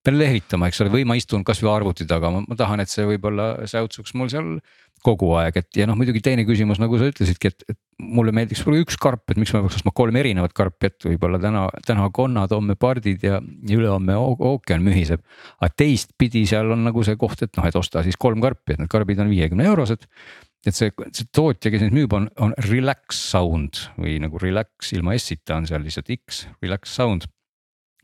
[0.05, 3.69] pean lehvitama, eks ole, või ma istun kasvõi arvuti taga, ma tahan, et see võib-olla
[3.71, 4.59] säutsuks mul seal
[5.05, 8.63] kogu aeg, et ja noh, muidugi teine küsimus, nagu sa ütlesidki, et, et mulle meeldiks
[8.63, 12.09] võib-olla üks karp, et miks ma peaks ostma kolm erinevat karpi, et võib-olla täna, täna
[12.15, 15.21] konnad, homme pardid ja, ja ülehomme ookean mühiseb.
[15.61, 18.83] aga teistpidi seal on nagu see koht, et noh, et osta siis kolm karpi, et
[18.83, 20.09] need karbid on viiekümne eurosed.
[20.65, 25.19] et see, see tootja, kes neid müüb, on, on Relax Sound või nagu relax ilma
[25.19, 27.29] S-ita on seal lihtsalt X, Relax Sound.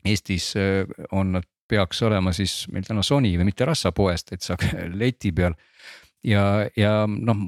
[0.05, 4.75] Eestis äh, on nad peaks olema siis meil täna Sony või mitte rassapoest, et saaks
[5.01, 5.57] leti peal
[6.27, 6.45] ja,
[6.77, 7.41] ja noh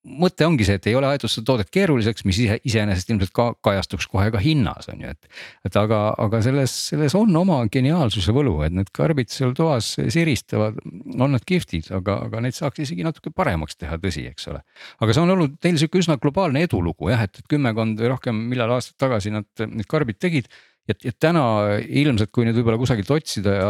[0.00, 3.46] mõte ongi see, et ei ole aetud seda toodet keeruliseks, mis ise iseenesest ilmselt ka
[3.64, 5.42] kajastuks kohe ka hinnas on ju, et.
[5.68, 10.80] et aga, aga selles, selles on oma geniaalsuse võlu, et need karbid seal toas siristavad,
[11.18, 14.62] on nad kihvtid, aga, aga neid saaks isegi natuke paremaks teha, tõsi, eks ole.
[15.04, 18.78] aga see on olnud neil sihuke üsna globaalne edulugu jah, et kümmekond või rohkem, millal
[18.78, 20.48] aastat tagasi nad need karbid tegid
[20.88, 21.44] ja, ja täna
[21.84, 23.68] ilmselt, kui nüüd võib-olla kusagilt otsida ja,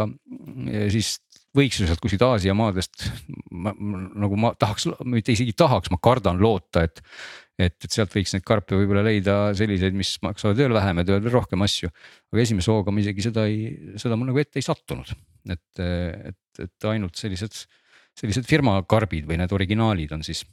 [0.71, 1.17] ja siis
[1.57, 3.09] võiks ju sealt kuskilt Aasia maadest,
[3.51, 7.01] nagu ma tahaks, mitte isegi tahaks, ma kardan loota, et.
[7.61, 11.27] et, et sealt võiks neid karpe võib-olla leida selliseid, mis maksavad veel vähem ja teevad
[11.27, 11.91] veel rohkem asju.
[12.31, 13.67] aga esimese hooga ma isegi seda ei,
[14.01, 15.11] seda mul nagu ette ei sattunud,
[15.51, 17.59] et, et, et ainult sellised,
[18.17, 20.45] sellised firma karbid või need originaalid on siis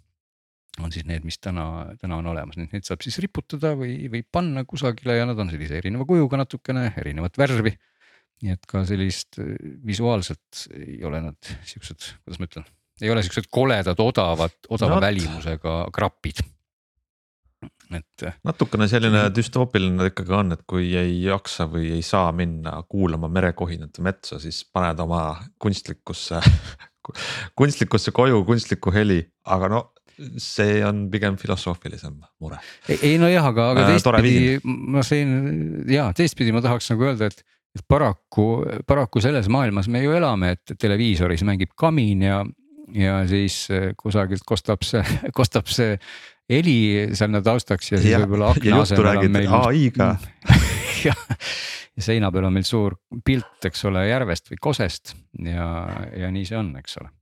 [0.85, 4.65] on siis need, mis täna, täna on olemas, neid saab siis riputada või, või panna
[4.69, 7.75] kusagile ja nad on sellise erineva kujuga natukene, erinevat värvi
[8.45, 9.55] nii et ka sellist äh,
[9.87, 12.69] visuaalselt ei ole nad siuksed, kuidas ma ütlen,
[13.03, 16.43] ei ole siuksed koledad, odavad, odava no, välimusega krapid.
[17.91, 18.27] et.
[18.27, 23.31] Äh, natukene selline düstoopiline ikkagi on, et kui ei jaksa või ei saa minna kuulama
[23.33, 25.25] merekohinate metsa, siis paned oma
[25.59, 26.43] kunstlikusse
[27.59, 29.87] kunstlikusse koju kunstlikku heli, aga no
[30.43, 32.59] see on pigem filosoofilisem mure.
[32.97, 35.31] ei nojah, aga, aga äh, teistpidi ma siin
[35.91, 37.45] ja teistpidi ma tahaks nagu öelda, et
[37.77, 38.47] et paraku,
[38.89, 42.41] paraku selles maailmas me ju elame, et televiisoris mängib kamin ja,
[42.97, 45.05] ja siis eh, kusagilt kostab see,
[45.39, 45.99] kostab see
[46.49, 49.53] heli sinna taustaks ja siis võib-olla akna asemel on meil.
[49.69, 50.15] ai-ga
[51.07, 55.15] ja, ja seina peal on meil suur pilt, eks ole, järvest või kosest
[55.45, 55.69] ja,
[56.17, 57.13] ja nii see on, eks ole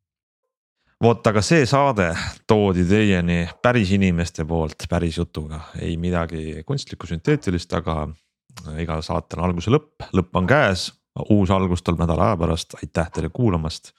[1.02, 2.10] vot, aga see saade
[2.48, 8.06] toodi teieni päris inimeste poolt päris jutuga, ei midagi kunstlikku sünteetilist, aga
[8.80, 10.88] igal saatel on algus ja lõpp, lõpp on käes,
[11.30, 13.92] uus algus tuleb nädala aja pärast, aitäh teile kuulamast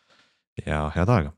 [0.65, 1.36] ja head aega.